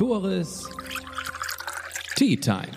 Tores 0.00 0.66
Tea 2.16 2.34
Time. 2.34 2.70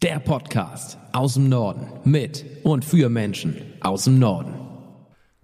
Der 0.00 0.20
Podcast 0.20 0.96
aus 1.12 1.34
dem 1.34 1.48
Norden 1.48 1.88
mit 2.04 2.44
und 2.62 2.84
für 2.84 3.08
Menschen 3.08 3.74
aus 3.80 4.04
dem 4.04 4.20
Norden. 4.20 4.54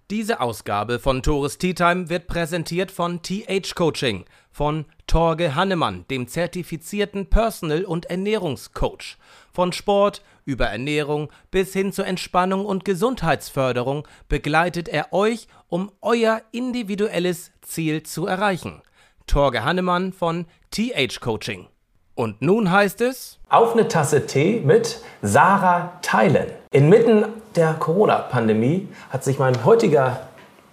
Diese 0.09 0.39
Ausgabe 0.39 0.99
von 0.99 1.21
Tores 1.21 1.57
Tea 1.57 1.73
Time 1.73 2.07
wird 2.07 2.27
präsentiert 2.27 2.91
von 2.91 3.21
TH 3.21 3.75
Coaching 3.75 4.23
von 4.51 4.85
Torge 5.05 5.53
Hannemann, 5.53 6.05
dem 6.09 6.29
zertifizierten 6.29 7.29
Personal- 7.29 7.83
und 7.83 8.05
Ernährungscoach. 8.05 9.17
Von 9.51 9.73
Sport 9.73 10.21
über 10.45 10.67
Ernährung 10.67 11.29
bis 11.51 11.73
hin 11.73 11.91
zur 11.91 12.07
Entspannung 12.07 12.65
und 12.65 12.85
Gesundheitsförderung 12.85 14.07
begleitet 14.29 14.87
er 14.87 15.11
euch, 15.11 15.49
um 15.67 15.91
euer 15.99 16.41
individuelles 16.53 17.51
Ziel 17.61 18.03
zu 18.03 18.27
erreichen. 18.27 18.81
Torge 19.27 19.63
Hannemann 19.63 20.13
von 20.13 20.45
TH 20.71 21.19
Coaching. 21.19 21.67
Und 22.15 22.41
nun 22.41 22.71
heißt 22.71 23.01
es 23.01 23.39
Auf 23.49 23.73
eine 23.73 23.87
Tasse 23.87 24.27
Tee 24.27 24.61
mit 24.63 25.01
Sarah 25.21 25.93
Theilen. 26.01 26.47
Inmitten 26.71 27.25
der 27.55 27.73
Corona-Pandemie 27.73 28.87
hat 29.09 29.23
sich 29.23 29.39
mein 29.39 29.65
heutiger 29.65 30.19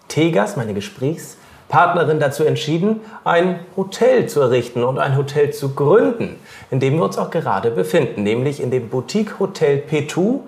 Teegast, 0.08 0.56
meine 0.56 0.74
Gesprächspartnerin, 0.74 2.20
dazu 2.20 2.44
entschieden, 2.44 3.00
ein 3.24 3.60
Hotel 3.76 4.28
zu 4.28 4.40
errichten 4.40 4.84
und 4.84 4.98
ein 4.98 5.16
Hotel 5.16 5.52
zu 5.52 5.74
gründen, 5.74 6.38
in 6.70 6.80
dem 6.80 6.96
wir 6.96 7.04
uns 7.04 7.16
auch 7.16 7.30
gerade 7.30 7.70
befinden, 7.70 8.22
nämlich 8.22 8.60
in 8.60 8.70
dem 8.70 8.90
Boutique 8.90 9.38
Hotel 9.38 9.82
P2 9.90 10.40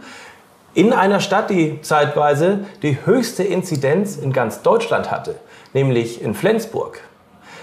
in 0.75 0.93
einer 0.93 1.21
Stadt, 1.21 1.51
die 1.51 1.81
zeitweise 1.83 2.61
die 2.83 2.99
höchste 3.05 3.45
Inzidenz 3.45 4.17
in 4.17 4.33
ganz 4.33 4.63
Deutschland 4.63 5.11
hatte, 5.11 5.37
nämlich 5.75 6.23
in 6.23 6.35
Flensburg. 6.35 7.01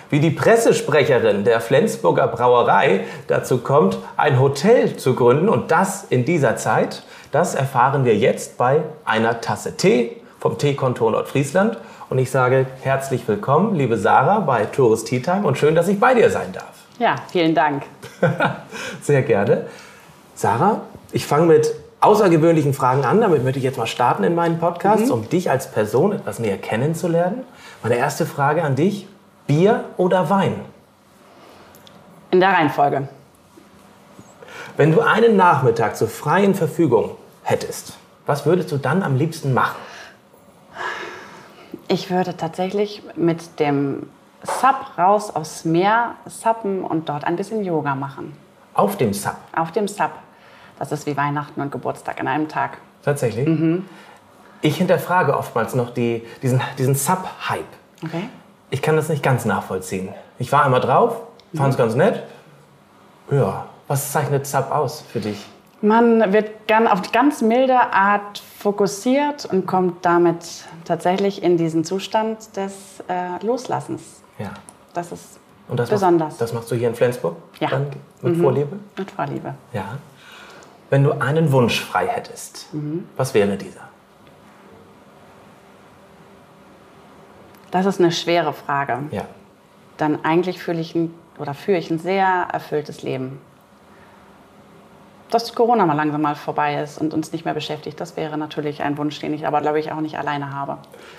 Wie 0.10 0.20
die 0.20 0.32
Pressesprecherin 0.32 1.44
der 1.44 1.62
Flensburger 1.62 2.28
Brauerei 2.28 3.02
dazu 3.28 3.60
kommt, 3.60 4.00
ein 4.18 4.40
Hotel 4.40 4.96
zu 4.96 5.14
gründen 5.14 5.50
und 5.50 5.70
das 5.70 6.04
in 6.04 6.26
dieser 6.26 6.56
Zeit, 6.56 7.04
das 7.32 7.54
erfahren 7.54 8.06
wir 8.06 8.18
jetzt 8.18 8.58
bei 8.58 8.82
einer 9.06 9.40
Tasse 9.40 9.78
Tee 9.78 10.18
vom 10.40 10.58
Teekontor 10.58 11.12
Nordfriesland. 11.12 11.78
Und 12.10 12.18
ich 12.18 12.32
sage 12.32 12.66
herzlich 12.82 13.28
willkommen, 13.28 13.76
liebe 13.76 13.98
Sarah, 13.98 14.40
bei 14.40 14.66
Tourist 14.66 15.06
Tea 15.06 15.20
Time 15.20 15.46
und 15.46 15.60
schön, 15.60 15.76
dass 15.76 15.88
ich 15.88 16.00
bei 16.00 16.16
dir 16.16 16.32
sein 16.32 16.54
darf. 16.54 16.74
Ja, 16.98 17.16
vielen 17.32 17.54
Dank. 17.54 17.84
Sehr 19.04 19.22
gerne. 19.22 19.68
Sarah, 20.34 20.82
ich 21.12 21.28
fange 21.28 21.46
mit 21.46 21.72
außergewöhnlichen 22.02 22.74
Fragen 22.74 23.06
an. 23.06 23.22
Damit 23.22 23.44
möchte 23.44 23.60
ich 23.60 23.64
jetzt 23.64 23.78
mal 23.78 23.86
starten 23.86 24.24
in 24.24 24.34
meinen 24.34 24.58
Podcast, 24.58 25.06
mhm. 25.06 25.12
um 25.12 25.30
dich 25.30 25.52
als 25.52 25.72
Person 25.72 26.14
etwas 26.14 26.40
näher 26.40 26.58
kennenzulernen. 26.58 27.44
Meine 27.84 27.98
erste 27.98 28.26
Frage 28.26 28.64
an 28.64 28.76
dich. 28.76 29.08
Bier 29.50 29.86
oder 29.98 30.30
Wein? 30.30 30.62
In 32.30 32.40
der 32.40 32.50
Reihenfolge. 32.50 33.08
Wenn 34.78 34.92
du 34.92 35.02
einen 35.02 35.36
Nachmittag 35.36 35.98
zur 35.98 36.08
freien 36.08 36.54
Verfügung 36.54 37.16
hättest, 37.42 37.98
was 38.28 38.46
würdest 38.46 38.72
du 38.72 38.78
dann 38.78 39.02
am 39.02 39.16
liebsten 39.16 39.56
machen? 39.56 39.76
Ich 41.88 42.12
würde 42.12 42.38
tatsächlich 42.38 43.02
mit 43.16 43.60
dem 43.60 44.08
Sub 44.44 45.00
raus 45.00 45.36
aufs 45.36 45.66
Meer 45.66 46.14
suppen 46.28 46.84
und 46.84 47.10
dort 47.10 47.24
ein 47.24 47.36
bisschen 47.36 47.64
Yoga 47.64 47.96
machen. 47.96 48.38
Auf 48.76 48.98
dem 48.98 49.14
Sub? 49.14 49.36
Auf 49.56 49.72
dem 49.72 49.88
Sub. 49.88 50.12
Das 50.78 50.92
ist 50.92 51.08
wie 51.08 51.18
Weihnachten 51.18 51.60
und 51.60 51.72
Geburtstag 51.72 52.20
in 52.20 52.28
einem 52.28 52.48
Tag. 52.50 52.78
Tatsächlich? 53.04 53.48
Mhm. 53.48 53.90
Ich 54.62 54.78
hinterfrage 54.78 55.36
oftmals 55.36 55.74
noch 55.74 55.92
die, 55.92 56.24
diesen, 56.44 56.62
diesen 56.78 56.94
Sub-Hype. 56.94 57.66
Okay 58.06 58.30
ich 58.70 58.82
kann 58.82 58.96
das 58.96 59.10
nicht 59.10 59.24
ganz 59.24 59.46
nachvollziehen. 59.46 60.10
Ich 60.38 60.52
war 60.52 60.64
einmal 60.64 60.82
drauf, 60.82 61.18
fand 61.54 61.74
es 61.74 61.78
ganz 61.78 61.96
nett. 61.96 62.24
Ja, 63.32 63.66
was 63.88 64.12
zeichnet 64.12 64.46
Sub 64.46 64.72
aus 64.72 65.04
für 65.12 65.20
dich? 65.20 65.46
Man 65.82 66.34
wird 66.34 66.68
gern 66.68 66.88
auf 66.88 67.12
ganz 67.12 67.42
milde 67.42 67.80
Art 67.94 68.42
fokussiert 68.60 69.46
und 69.46 69.66
kommt 69.66 70.06
damit 70.06 70.66
tatsächlich 70.84 71.42
in 71.42 71.58
diesen 71.58 71.86
Zustand 71.86 72.56
des 72.58 72.74
äh, 73.08 73.44
Loslassens. 73.46 74.22
Ja. 74.38 74.52
Das 74.94 75.12
ist 75.12 75.40
und 75.70 75.80
das 75.80 75.90
besonders. 75.90 76.30
Machst, 76.30 76.42
das 76.42 76.54
machst 76.54 76.72
du 76.72 76.76
hier 76.76 76.90
in 76.90 76.96
Flensburg? 76.96 77.38
Ja. 77.60 77.70
Dann 77.70 77.88
mit 78.22 78.38
mhm. 78.38 78.42
Vorliebe? 78.42 78.80
Mit 78.98 79.12
Vorliebe. 79.12 79.54
Ja. 79.72 79.98
Wenn 80.90 81.04
du 81.04 81.14
einen 81.14 81.52
Wunsch 81.52 81.80
frei 81.80 82.08
hättest, 82.08 82.74
mhm. 82.74 83.08
was 83.16 83.34
wäre 83.34 83.56
dieser? 83.56 83.82
Das 87.72 87.86
ist 87.86 88.00
eine 88.00 88.12
schwere 88.12 88.54
Frage. 88.54 89.00
Ja. 89.12 89.24
Dann 89.98 90.24
eigentlich 90.24 90.62
fühle 90.62 90.80
ich 90.80 90.96
ein, 90.96 91.14
oder 91.38 91.54
führe 91.54 91.78
ich 91.78 91.92
ein 91.92 92.00
sehr 92.00 92.48
erfülltes 92.52 93.04
Leben. 93.04 93.40
Dass 95.30 95.54
Corona 95.54 95.86
mal 95.86 95.94
langsam 95.94 96.22
mal 96.22 96.36
vorbei 96.36 96.82
ist 96.82 97.00
und 97.00 97.14
uns 97.14 97.32
nicht 97.32 97.46
mehr 97.46 97.54
beschäftigt, 97.54 98.00
das 98.00 98.18
wäre 98.18 98.38
natürlich 98.38 98.82
ein 98.82 98.98
Wunsch, 98.98 99.20
den 99.20 99.34
ich 99.34 99.46
aber, 99.46 99.62
glaube 99.62 99.80
ich, 99.80 99.92
auch 99.92 100.02
nicht 100.02 100.18
alleine 100.18 100.54
habe. 100.54 100.78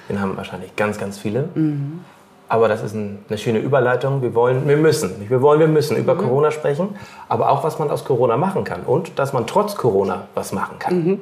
Den 0.09 0.21
haben 0.21 0.37
wahrscheinlich 0.37 0.75
ganz, 0.75 0.99
ganz 0.99 1.19
viele. 1.19 1.49
Mhm. 1.55 2.05
Aber 2.49 2.66
das 2.66 2.83
ist 2.83 2.94
ein, 2.94 3.25
eine 3.28 3.39
schöne 3.39 3.60
Überleitung. 3.60 4.22
Wir 4.22 4.34
wollen, 4.34 4.66
wir 4.66 4.77
müssen, 4.77 5.28
wir 5.28 5.41
wollen, 5.41 5.60
wir 5.60 5.69
müssen 5.69 5.97
über 5.97 6.15
mhm. 6.15 6.19
Corona 6.19 6.50
sprechen, 6.50 6.97
aber 7.28 7.50
auch, 7.50 7.62
was 7.62 7.78
man 7.78 7.89
aus 7.91 8.05
Corona 8.05 8.37
machen 8.37 8.65
kann 8.65 8.83
und 8.83 9.16
dass 9.21 9.33
man 9.33 9.47
trotz 9.47 9.77
Corona 9.77 10.27
was 10.34 10.50
machen 10.50 10.81
kann. 10.81 11.05
Mhm. 11.05 11.21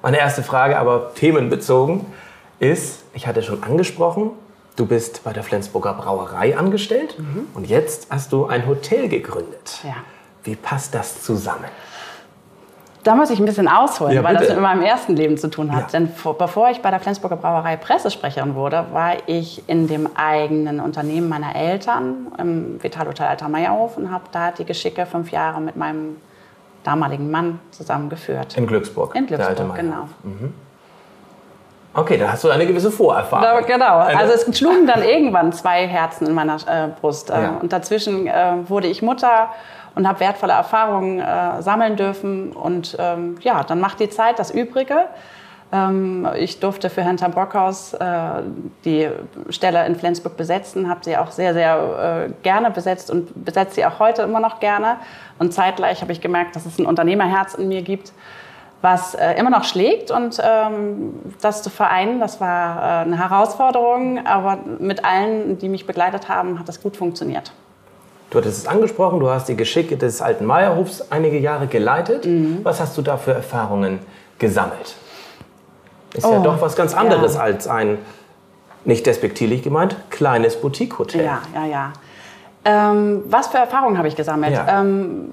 Meine 0.00 0.18
erste 0.18 0.42
Frage, 0.42 0.78
aber 0.78 1.12
themenbezogen 1.14 2.06
ist, 2.60 3.04
ich 3.14 3.26
hatte 3.26 3.42
schon 3.42 3.62
angesprochen, 3.62 4.30
du 4.76 4.86
bist 4.86 5.24
bei 5.24 5.32
der 5.32 5.42
Flensburger 5.42 5.94
Brauerei 5.94 6.56
angestellt 6.56 7.16
mhm. 7.18 7.48
und 7.54 7.68
jetzt 7.68 8.08
hast 8.10 8.32
du 8.32 8.46
ein 8.46 8.66
Hotel 8.66 9.08
gegründet. 9.08 9.80
Ja. 9.82 9.96
Wie 10.44 10.56
passt 10.56 10.94
das 10.94 11.22
zusammen? 11.22 11.66
Da 13.04 13.14
muss 13.14 13.30
ich 13.30 13.38
ein 13.38 13.46
bisschen 13.46 13.68
ausholen, 13.68 14.12
ja, 14.12 14.24
weil 14.24 14.36
das 14.36 14.48
mit 14.48 14.60
meinem 14.60 14.82
ersten 14.82 15.16
Leben 15.16 15.38
zu 15.38 15.48
tun 15.48 15.72
hat. 15.72 15.92
Ja. 15.92 15.98
Denn 15.98 16.08
vor, 16.08 16.36
bevor 16.36 16.70
ich 16.70 16.82
bei 16.82 16.90
der 16.90 17.00
Flensburger 17.00 17.36
Brauerei 17.36 17.76
Pressesprecherin 17.76 18.54
wurde, 18.54 18.86
war 18.92 19.12
ich 19.26 19.62
in 19.68 19.86
dem 19.86 20.10
eigenen 20.16 20.80
Unternehmen 20.80 21.28
meiner 21.28 21.54
Eltern 21.54 22.26
im 22.38 22.82
Vitalhotel 22.82 23.26
Alter 23.26 23.48
Meierhof 23.48 23.96
und 23.96 24.10
habe 24.10 24.24
da 24.32 24.50
die 24.50 24.64
Geschicke 24.64 25.06
fünf 25.06 25.30
Jahre 25.30 25.60
mit 25.60 25.76
meinem 25.76 26.16
damaligen 26.82 27.30
Mann 27.30 27.60
zusammengeführt. 27.70 28.56
In 28.56 28.66
Glücksburg. 28.66 29.14
In 29.14 29.26
Glücksburg, 29.26 29.74
genau. 29.76 30.08
Mhm. 30.22 30.52
Okay, 31.94 32.16
da 32.16 32.32
hast 32.32 32.44
du 32.44 32.50
eine 32.50 32.66
gewisse 32.66 32.90
Vorerfahrung. 32.90 33.42
Da, 33.42 33.60
genau. 33.60 33.98
Eine 33.98 34.18
also 34.18 34.34
es 34.34 34.58
schlugen 34.58 34.86
dann 34.86 35.02
irgendwann 35.02 35.52
zwei 35.52 35.86
Herzen 35.86 36.26
in 36.26 36.34
meiner 36.34 36.56
äh, 36.56 36.88
Brust. 37.00 37.30
Äh, 37.30 37.42
ja. 37.42 37.58
Und 37.60 37.72
dazwischen 37.72 38.26
äh, 38.26 38.52
wurde 38.68 38.88
ich 38.88 39.02
Mutter 39.02 39.50
und 39.94 40.06
habe 40.06 40.20
wertvolle 40.20 40.52
Erfahrungen 40.52 41.18
äh, 41.18 41.62
sammeln 41.62 41.96
dürfen. 41.96 42.52
Und 42.52 42.96
ähm, 42.98 43.36
ja, 43.40 43.64
dann 43.64 43.80
macht 43.80 44.00
die 44.00 44.10
Zeit 44.10 44.38
das 44.38 44.50
Übrige. 44.50 45.06
Ähm, 45.72 46.26
ich 46.36 46.60
durfte 46.60 46.88
für 46.88 47.02
Herrn 47.02 47.16
Brockhaus 47.16 47.94
äh, 47.94 48.42
die 48.84 49.08
Stelle 49.50 49.84
in 49.86 49.96
Flensburg 49.96 50.36
besetzen, 50.36 50.88
habe 50.88 51.00
sie 51.02 51.16
auch 51.16 51.30
sehr, 51.30 51.52
sehr 51.52 52.28
äh, 52.28 52.32
gerne 52.42 52.70
besetzt 52.70 53.10
und 53.10 53.44
besetze 53.44 53.76
sie 53.76 53.86
auch 53.86 53.98
heute 53.98 54.22
immer 54.22 54.40
noch 54.40 54.60
gerne. 54.60 54.96
Und 55.38 55.52
zeitgleich 55.52 56.00
habe 56.00 56.12
ich 56.12 56.20
gemerkt, 56.20 56.54
dass 56.54 56.64
es 56.64 56.78
ein 56.78 56.86
Unternehmerherz 56.86 57.54
in 57.54 57.68
mir 57.68 57.82
gibt 57.82 58.12
was 58.80 59.14
äh, 59.14 59.32
immer 59.34 59.50
noch 59.50 59.64
schlägt. 59.64 60.10
Und 60.10 60.40
ähm, 60.42 61.14
das 61.40 61.62
zu 61.62 61.70
vereinen, 61.70 62.20
das 62.20 62.40
war 62.40 62.78
äh, 62.78 63.04
eine 63.04 63.18
Herausforderung, 63.18 64.26
aber 64.26 64.58
mit 64.78 65.04
allen, 65.04 65.58
die 65.58 65.68
mich 65.68 65.86
begleitet 65.86 66.28
haben, 66.28 66.58
hat 66.58 66.68
das 66.68 66.80
gut 66.80 66.96
funktioniert. 66.96 67.52
Du 68.30 68.38
hattest 68.38 68.58
es 68.58 68.66
angesprochen, 68.66 69.20
du 69.20 69.30
hast 69.30 69.48
die 69.48 69.56
Geschicke 69.56 69.96
des 69.96 70.20
alten 70.20 70.44
Meierhofs 70.44 71.06
einige 71.10 71.38
Jahre 71.38 71.66
geleitet. 71.66 72.26
Mhm. 72.26 72.60
Was 72.62 72.78
hast 72.78 72.96
du 72.98 73.02
da 73.02 73.16
für 73.16 73.32
Erfahrungen 73.32 74.00
gesammelt? 74.38 74.96
Ist 76.14 76.26
oh, 76.26 76.32
ja 76.32 76.38
doch 76.40 76.60
was 76.60 76.76
ganz 76.76 76.94
anderes 76.94 77.34
ja. 77.34 77.40
als 77.40 77.66
ein, 77.66 77.98
nicht 78.84 79.06
despektierlich 79.06 79.62
gemeint, 79.62 79.96
kleines 80.10 80.60
Boutique-Hotel. 80.60 81.24
Ja, 81.24 81.40
ja, 81.54 81.66
ja. 81.66 81.92
Ähm, 82.64 83.22
was 83.26 83.48
für 83.48 83.58
Erfahrungen 83.58 83.96
habe 83.96 84.08
ich 84.08 84.16
gesammelt? 84.16 84.52
Ja. 84.52 84.80
Ähm, 84.80 85.32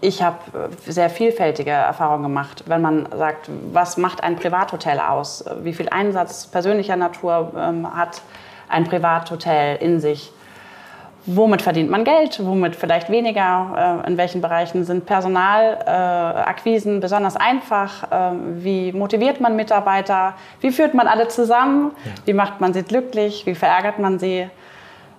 ich 0.00 0.22
habe 0.22 0.38
äh, 0.86 0.90
sehr 0.90 1.10
vielfältige 1.10 1.70
Erfahrungen 1.70 2.24
gemacht. 2.24 2.64
Wenn 2.66 2.82
man 2.82 3.08
sagt, 3.16 3.50
was 3.72 3.96
macht 3.96 4.22
ein 4.22 4.36
Privathotel 4.36 5.00
aus? 5.00 5.44
Wie 5.62 5.72
viel 5.72 5.88
Einsatz 5.88 6.46
persönlicher 6.46 6.96
Natur 6.96 7.52
ähm, 7.56 7.96
hat 7.96 8.20
ein 8.68 8.84
Privathotel 8.84 9.76
in 9.76 10.00
sich? 10.00 10.32
Womit 11.28 11.60
verdient 11.62 11.90
man 11.90 12.04
Geld? 12.04 12.38
Womit 12.44 12.76
vielleicht 12.76 13.10
weniger? 13.10 14.02
Äh, 14.04 14.08
in 14.08 14.16
welchen 14.16 14.40
Bereichen 14.40 14.84
sind 14.84 15.06
Personalakquisen 15.06 16.98
äh, 16.98 17.00
besonders 17.00 17.34
einfach? 17.36 18.04
Äh, 18.12 18.36
wie 18.62 18.92
motiviert 18.92 19.40
man 19.40 19.56
Mitarbeiter? 19.56 20.34
Wie 20.60 20.70
führt 20.70 20.94
man 20.94 21.08
alle 21.08 21.26
zusammen? 21.26 21.90
Ja. 22.04 22.12
Wie 22.26 22.32
macht 22.32 22.60
man 22.60 22.72
sie 22.72 22.84
glücklich? 22.84 23.44
Wie 23.44 23.56
verärgert 23.56 23.98
man 23.98 24.20
sie? 24.20 24.48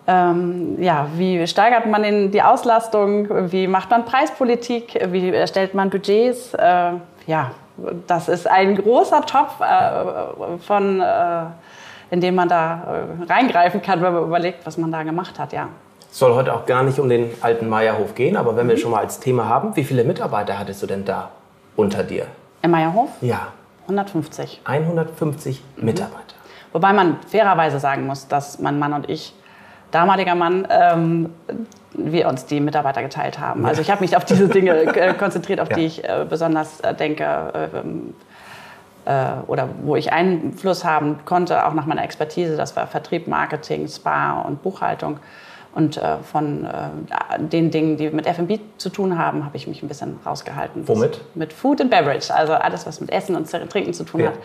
Ähm, 0.07 0.81
ja, 0.81 1.07
wie 1.15 1.45
steigert 1.48 1.86
man 1.86 2.04
in 2.06 2.31
die 2.31 2.42
Auslastung, 2.42 3.51
wie 3.51 3.68
macht 3.68 3.89
man 3.89 4.06
Preispolitik, 4.06 4.98
wie 5.12 5.30
erstellt 5.31 5.74
man 5.74 5.89
Budgets. 5.89 6.54
Äh, 6.54 6.94
ja, 7.27 7.51
das 8.07 8.30
ist 8.30 8.48
ein 8.48 8.75
großer 8.75 9.21
Topf, 9.25 9.59
äh, 9.59 10.57
von, 10.59 11.01
äh, 11.01 11.44
in 12.09 12.21
den 12.21 12.36
man 12.36 12.48
da 12.48 13.06
äh, 13.19 13.31
reingreifen 13.31 13.81
kann, 13.81 14.01
wenn 14.01 14.13
man 14.13 14.24
überlegt, 14.24 14.65
was 14.65 14.77
man 14.77 14.92
da 14.92 15.04
gemacht 15.04 15.38
hat. 15.38 15.51
Ja. 15.51 15.68
soll 16.10 16.33
heute 16.33 16.53
auch 16.53 16.65
gar 16.65 16.83
nicht 16.83 17.00
um 17.00 17.10
den 17.10 17.31
alten 17.42 17.68
Meierhof 17.68 18.15
gehen, 18.15 18.38
aber 18.38 18.56
wenn 18.56 18.69
wir 18.69 18.77
schon 18.77 18.92
mal 18.92 19.01
als 19.01 19.19
Thema 19.19 19.50
haben, 19.50 19.75
wie 19.75 19.83
viele 19.83 20.06
Mitarbeiter 20.06 20.57
hattest 20.57 20.81
du 20.81 20.88
denn 20.88 21.03
da 21.03 21.31
unter 21.75 22.03
dir? 22.03 22.27
Im 22.62 22.71
Meierhof? 22.71 23.10
Ja. 23.19 23.48
150. 23.83 24.62
150 24.63 25.62
mhm. 25.75 25.86
Mitarbeiter. 25.86 26.36
Wobei 26.71 26.94
man 26.94 27.18
fairerweise 27.27 27.80
sagen 27.80 28.06
muss, 28.06 28.27
dass 28.27 28.60
mein 28.60 28.80
Mann 28.80 28.94
und 28.94 29.10
ich, 29.10 29.33
damaliger 29.92 30.36
Mann, 30.36 30.68
ähm, 30.69 31.30
wir 31.94 32.28
uns 32.28 32.45
die 32.45 32.60
Mitarbeiter 32.60 33.01
geteilt 33.01 33.39
haben. 33.39 33.66
Also 33.66 33.81
ich 33.81 33.89
habe 33.89 34.01
mich 34.01 34.16
auf 34.16 34.25
diese 34.25 34.48
Dinge 34.48 34.74
äh, 34.95 35.13
konzentriert, 35.13 35.60
auf 35.60 35.69
ja. 35.69 35.78
die 35.78 35.86
ich 35.86 36.04
äh, 36.04 36.25
besonders 36.30 36.80
äh, 36.81 36.94
denke 36.94 37.24
äh, 39.06 39.12
äh, 39.12 39.25
oder 39.48 39.69
wo 39.84 39.95
ich 39.95 40.12
Einfluss 40.12 40.86
haben 40.86 41.19
konnte, 41.25 41.66
auch 41.66 41.74
nach 41.74 41.86
meiner 41.86 42.04
Expertise. 42.04 42.56
Das 42.56 42.75
war 42.75 42.88
Vertrieb, 42.88 43.28
Marketing, 43.28 43.88
Spa 43.88 44.42
und 44.42 44.62
Buchhaltung. 44.62 45.19
Und 45.74 45.98
äh, 45.98 46.18
von 46.24 46.68
den 47.38 47.69
Dingen, 47.69 47.98
die 47.98 48.10
mit 48.10 48.25
F&B 48.25 48.60
zu 48.78 48.89
tun 48.89 49.19
haben, 49.19 49.45
habe 49.45 49.57
ich 49.57 49.68
mich 49.68 49.84
ein 49.84 49.88
bisschen 49.88 50.18
rausgehalten. 50.25 50.88
Womit? 50.88 51.22
Mit 51.36 51.54
Food 51.54 51.81
and 51.81 51.92
Beverage, 51.92 52.34
also 52.34 52.54
alles, 52.54 52.88
was 52.88 53.00
mit 53.00 53.12
Essen 53.12 53.36
und 53.36 53.48
Trinken 53.48 53.94
zu 53.94 54.04
tun 54.04 54.22
ja. 54.22 54.28
hat. 54.28 54.39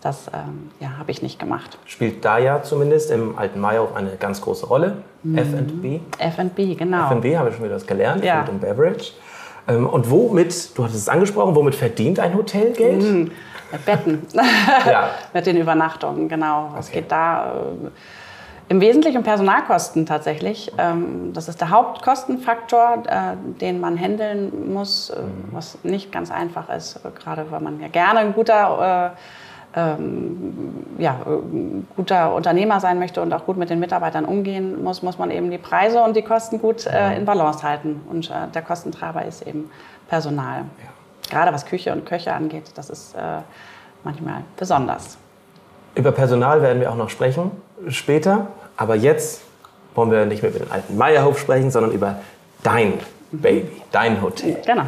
Das 0.00 0.28
ähm, 0.32 0.70
ja, 0.80 0.98
habe 0.98 1.10
ich 1.10 1.20
nicht 1.20 1.38
gemacht. 1.38 1.78
Spielt 1.84 2.24
da 2.24 2.38
ja 2.38 2.62
zumindest 2.62 3.10
im 3.10 3.38
alten 3.38 3.60
Mayo 3.60 3.88
eine 3.94 4.12
ganz 4.12 4.40
große 4.40 4.66
Rolle. 4.66 5.02
Mhm. 5.22 5.38
F&B. 5.38 6.00
F&B, 6.18 6.74
genau. 6.74 7.10
F&B, 7.10 7.36
habe 7.36 7.50
ich 7.50 7.56
schon 7.56 7.64
wieder 7.64 7.76
was 7.76 7.86
gelernt. 7.86 8.24
Ja. 8.24 8.40
Food 8.40 8.50
and 8.50 8.60
Beverage. 8.62 9.12
Ähm, 9.68 9.86
und 9.86 10.10
womit, 10.10 10.76
du 10.76 10.84
hattest 10.84 11.00
es 11.00 11.08
angesprochen, 11.08 11.54
womit 11.54 11.74
verdient 11.74 12.18
ein 12.18 12.34
Hotel 12.34 12.72
Geld? 12.72 13.02
Mhm. 13.02 13.30
Mit 13.72 13.84
Betten. 13.84 14.26
ja. 14.86 15.10
Mit 15.34 15.46
den 15.46 15.58
Übernachtungen, 15.58 16.28
genau. 16.28 16.74
Es 16.78 16.88
okay. 16.88 17.00
geht 17.00 17.12
da... 17.12 17.52
Äh, 17.52 17.90
im 18.70 18.80
Wesentlichen 18.80 19.18
um 19.18 19.24
Personalkosten 19.24 20.06
tatsächlich. 20.06 20.70
Ähm, 20.78 21.32
das 21.32 21.48
ist 21.48 21.60
der 21.60 21.70
Hauptkostenfaktor, 21.70 23.02
äh, 23.04 23.58
den 23.60 23.80
man 23.80 23.98
handeln 23.98 24.72
muss, 24.72 25.10
äh, 25.10 25.22
mhm. 25.22 25.48
was 25.50 25.78
nicht 25.82 26.12
ganz 26.12 26.30
einfach 26.30 26.70
ist, 26.70 27.00
gerade 27.20 27.50
weil 27.50 27.60
man 27.60 27.80
ja 27.80 27.88
gerne 27.88 28.20
ein 28.20 28.32
guter, 28.32 29.16
äh, 29.16 29.18
ähm, 29.74 30.84
ja, 30.98 31.20
guter 31.96 32.34
Unternehmer 32.34 32.80
sein 32.80 32.98
möchte 32.98 33.22
und 33.22 33.32
auch 33.32 33.46
gut 33.46 33.56
mit 33.56 33.70
den 33.70 33.78
Mitarbeitern 33.80 34.24
umgehen 34.24 34.82
muss, 34.82 35.02
muss 35.02 35.18
man 35.18 35.30
eben 35.30 35.50
die 35.50 35.58
Preise 35.58 36.02
und 36.02 36.16
die 36.16 36.22
Kosten 36.22 36.60
gut 36.60 36.86
in 36.86 37.24
Balance 37.24 37.62
halten. 37.62 38.00
Und 38.10 38.32
der 38.54 38.62
Kostentreiber 38.62 39.24
ist 39.24 39.46
eben 39.46 39.70
Personal. 40.08 40.64
Ja. 40.82 41.30
Gerade 41.30 41.52
was 41.52 41.66
Küche 41.66 41.92
und 41.92 42.04
Köche 42.04 42.32
angeht, 42.32 42.72
das 42.74 42.90
ist 42.90 43.14
manchmal 44.02 44.42
besonders. 44.56 45.18
Über 45.94 46.12
Personal 46.12 46.62
werden 46.62 46.80
wir 46.80 46.90
auch 46.90 46.96
noch 46.96 47.10
sprechen 47.10 47.50
später. 47.88 48.48
Aber 48.76 48.96
jetzt 48.96 49.42
wollen 49.94 50.10
wir 50.10 50.24
nicht 50.24 50.42
mehr 50.42 50.50
über 50.50 50.60
den 50.60 50.70
alten 50.70 50.96
Meierhof 50.96 51.38
sprechen, 51.38 51.70
sondern 51.70 51.92
über 51.92 52.16
dein 52.62 52.94
Baby, 53.30 53.82
dein 53.92 54.22
Hotel. 54.22 54.56
Genau. 54.66 54.84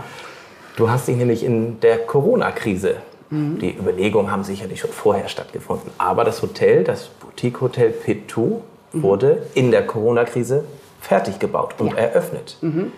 Du 0.76 0.88
hast 0.88 1.06
dich 1.06 1.17
nämlich 1.17 1.44
in 1.44 1.79
der 1.81 1.99
Corona-Krise, 1.99 2.96
mhm. 3.32 3.58
die 3.58 3.76
Überlegungen 3.76 4.31
haben 4.31 4.44
sicherlich 4.44 4.81
schon 4.81 4.90
vorher 4.90 5.29
stattgefunden, 5.29 5.90
aber 5.99 6.25
das 6.25 6.43
Hotel, 6.43 6.84
das 6.84 7.08
Boutique-Hotel 7.08 7.90
Petou, 7.90 8.61
mhm. 8.93 9.02
wurde 9.02 9.46
in 9.55 9.70
der 9.70 9.87
Corona-Krise 9.87 10.64
fertig 11.00 11.38
gebaut 11.38 11.75
und 11.79 11.93
ja. 11.93 11.99
eröffnet. 11.99 12.58
Mhm. 12.61 12.93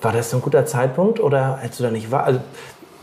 War 0.00 0.12
das 0.12 0.30
so 0.30 0.36
ein 0.36 0.42
guter 0.42 0.64
Zeitpunkt 0.64 1.20
oder 1.20 1.58
hättest 1.58 1.80
du 1.80 1.84
da 1.84 1.90
nicht 1.90 2.10
war? 2.10 2.24
Also, 2.24 2.40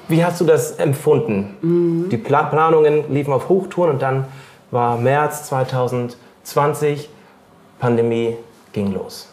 wie 0.08 0.24
hast 0.24 0.40
du 0.40 0.46
das 0.46 0.74
empfunden? 0.74 1.58
Mhm. 1.62 2.10
Die 2.10 2.18
Planungen 2.18 3.12
liefen 3.14 3.34
auf 3.34 3.50
Hochtouren 3.50 3.92
und 3.92 4.02
dann 4.02 4.26
war 4.72 4.98
März 4.98 5.48
2020 5.48 6.28
20, 6.48 7.10
Pandemie 7.78 8.38
ging 8.72 8.94
los. 8.94 9.30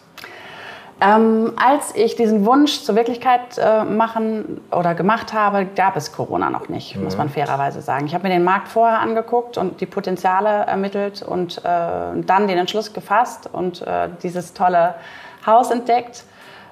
Ähm, 1.04 1.52
als 1.56 1.94
ich 1.94 2.16
diesen 2.16 2.46
Wunsch 2.46 2.82
zur 2.82 2.94
Wirklichkeit 2.94 3.58
äh, 3.58 3.84
machen 3.84 4.60
oder 4.70 4.94
gemacht 4.94 5.34
habe, 5.34 5.66
gab 5.66 5.96
es 5.96 6.12
Corona 6.12 6.48
noch 6.48 6.68
nicht, 6.68 6.96
mhm. 6.96 7.04
muss 7.04 7.18
man 7.18 7.28
fairerweise 7.28 7.82
sagen. 7.82 8.06
Ich 8.06 8.14
habe 8.14 8.26
mir 8.26 8.32
den 8.32 8.44
Markt 8.44 8.68
vorher 8.68 9.00
angeguckt 9.00 9.58
und 9.58 9.80
die 9.80 9.86
Potenziale 9.86 10.48
ermittelt 10.48 11.22
und 11.22 11.58
äh, 11.58 11.60
dann 11.64 12.48
den 12.48 12.56
Entschluss 12.56 12.92
gefasst 12.92 13.50
und 13.52 13.82
äh, 13.82 14.08
dieses 14.22 14.54
tolle 14.54 14.94
Haus 15.44 15.70
entdeckt. 15.70 16.24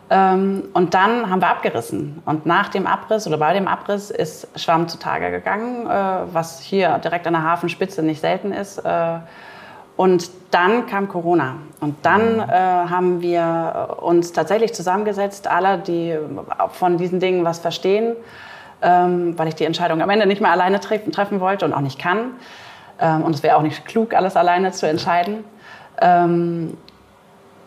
Ähm, 0.09 0.69
und 0.73 0.95
dann 0.95 1.29
haben 1.29 1.43
wir 1.43 1.49
abgerissen. 1.49 2.23
Und 2.25 2.47
nach 2.47 2.69
dem 2.69 2.87
Abriss 2.87 3.27
oder 3.27 3.37
bei 3.37 3.53
dem 3.53 3.69
Abriss 3.69 4.11
ist 4.11 4.49
Schwamm 4.59 4.89
zutage 4.89 5.31
gegangen, 5.31 5.87
äh, 5.87 5.91
was 6.33 6.61
hier 6.61 6.99
direkt 6.99 7.27
an 7.27 7.35
der 7.35 7.43
Hafenspitze 7.43 8.03
nicht 8.03 8.21
selten 8.21 8.53
ist. 8.53 8.83
Äh, 10.03 10.05
und 10.05 10.31
dann 10.51 10.87
kam 10.87 11.09
Corona. 11.09 11.57
Und 11.81 11.97
dann 12.03 12.41
äh, 12.41 12.53
haben 12.53 13.23
wir 13.23 13.99
uns 14.01 14.33
tatsächlich 14.33 14.75
zusammengesetzt, 14.75 15.47
alle, 15.47 15.79
die 15.79 16.19
von 16.71 16.99
diesen 16.99 17.21
Dingen 17.21 17.45
was 17.45 17.59
verstehen, 17.59 18.17
ähm, 18.83 19.39
weil 19.39 19.49
ich 19.49 19.55
die 19.55 19.65
Entscheidung 19.65 20.03
am 20.03 20.11
Ende 20.11 20.27
nicht 20.27 20.41
mehr 20.41 20.51
alleine 20.51 20.81
treffen, 20.81 21.13
treffen 21.13 21.41
wollte 21.41 21.65
und 21.65 21.73
auch 21.73 21.81
nicht 21.81 21.99
kann. 21.99 22.33
Ähm, 23.01 23.23
und 23.23 23.35
es 23.35 23.43
wäre 23.43 23.57
auch 23.57 23.63
nicht 23.63 23.85
klug, 23.87 24.15
alles 24.15 24.37
alleine 24.37 24.73
zu 24.73 24.87
entscheiden. 24.87 25.45
Ähm, 26.01 26.77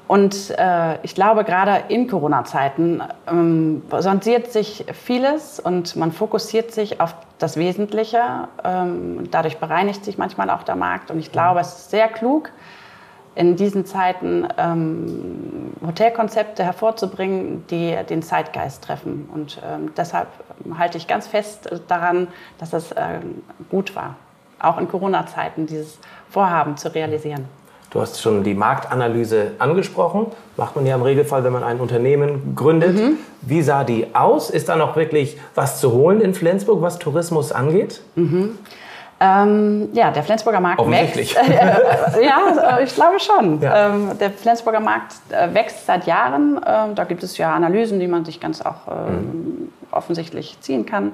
und 0.08 0.54
äh, 0.60 1.02
ich 1.02 1.16
glaube, 1.16 1.44
gerade 1.44 1.86
in 1.88 2.08
Corona-Zeiten 2.08 3.02
ähm, 3.28 3.82
sondiert 3.98 4.52
sich 4.52 4.86
vieles 4.94 5.60
und 5.60 5.96
man 5.96 6.12
fokussiert 6.12 6.72
sich 6.72 7.02
auf 7.02 7.16
das 7.40 7.58
Wesentliche. 7.58 8.48
Ähm, 8.64 9.30
dadurch 9.32 9.58
bereinigt 9.58 10.06
sich 10.06 10.18
manchmal 10.18 10.50
auch 10.50 10.64
der 10.64 10.76
Markt. 10.76 11.12
Und 11.12 11.20
ich 11.20 11.32
glaube, 11.32 11.60
es 11.60 11.68
ist 11.68 11.92
sehr 11.92 12.08
klug, 12.08 12.52
in 13.36 13.58
diesen 13.58 13.86
Zeiten 13.86 14.48
ähm, 14.58 15.74
Hotelkonzepte 15.86 16.64
hervorzubringen, 16.64 17.66
die 17.68 17.96
den 18.10 18.22
Zeitgeist 18.24 18.84
treffen. 18.84 19.30
Und 19.34 19.62
ähm, 19.66 19.94
deshalb 19.96 20.28
halte 20.78 20.98
ich 20.98 21.08
ganz 21.08 21.28
fest 21.28 21.70
daran, 21.88 22.30
dass 22.58 22.72
es 22.72 22.94
äh, 22.94 23.20
gut 23.70 23.96
war, 23.96 24.16
auch 24.60 24.78
in 24.78 24.88
Corona-Zeiten 24.88 25.68
dieses 25.68 26.00
Vorhaben 26.30 26.78
zu 26.78 26.94
realisieren. 26.94 27.46
Du 27.96 28.02
hast 28.02 28.22
schon 28.22 28.44
die 28.44 28.56
Marktanalyse 28.56 29.52
angesprochen. 29.58 30.26
Macht 30.58 30.76
man 30.76 30.86
ja 30.86 30.96
im 30.96 31.02
Regelfall, 31.02 31.46
wenn 31.46 31.54
man 31.54 31.64
ein 31.64 31.80
Unternehmen 31.80 32.54
gründet. 32.54 32.98
Mhm. 32.98 33.20
Wie 33.42 33.62
sah 33.62 33.86
die 33.86 34.14
aus? 34.14 34.50
Ist 34.50 34.68
da 34.68 34.76
noch 34.76 34.98
wirklich 34.98 35.38
was 35.56 35.80
zu 35.80 35.94
holen 35.94 36.20
in 36.20 36.34
Flensburg, 36.34 36.82
was 36.82 37.00
Tourismus 37.00 37.54
angeht? 37.54 38.02
Mhm. 38.16 38.58
Ähm, 39.22 39.88
ja, 39.94 40.12
der 40.12 40.24
Flensburger 40.24 40.60
Markt 40.60 40.80
Offensichtlich. 40.80 41.38
wächst. 41.38 41.50
ja, 42.22 42.80
ich 42.84 42.94
glaube 42.94 43.18
schon. 43.22 43.62
Ja. 43.62 43.88
Ähm, 43.88 44.18
der 44.20 44.32
Flensburger 44.32 44.82
Markt 44.82 45.14
äh, 45.30 45.54
wächst 45.54 45.86
seit 45.86 46.06
Jahren. 46.06 46.60
Ähm, 46.68 46.96
da 46.96 47.06
gibt 47.06 47.24
es 47.24 47.38
ja 47.38 47.54
Analysen, 47.54 48.02
die 48.02 48.08
man 48.08 48.25
sich 48.25 48.42
ganz 48.42 48.62
auch 48.62 48.90
ähm, 48.92 49.14
mhm. 49.14 49.74
offensichtlich 49.92 50.58
ziehen 50.60 50.86
kann. 50.86 51.14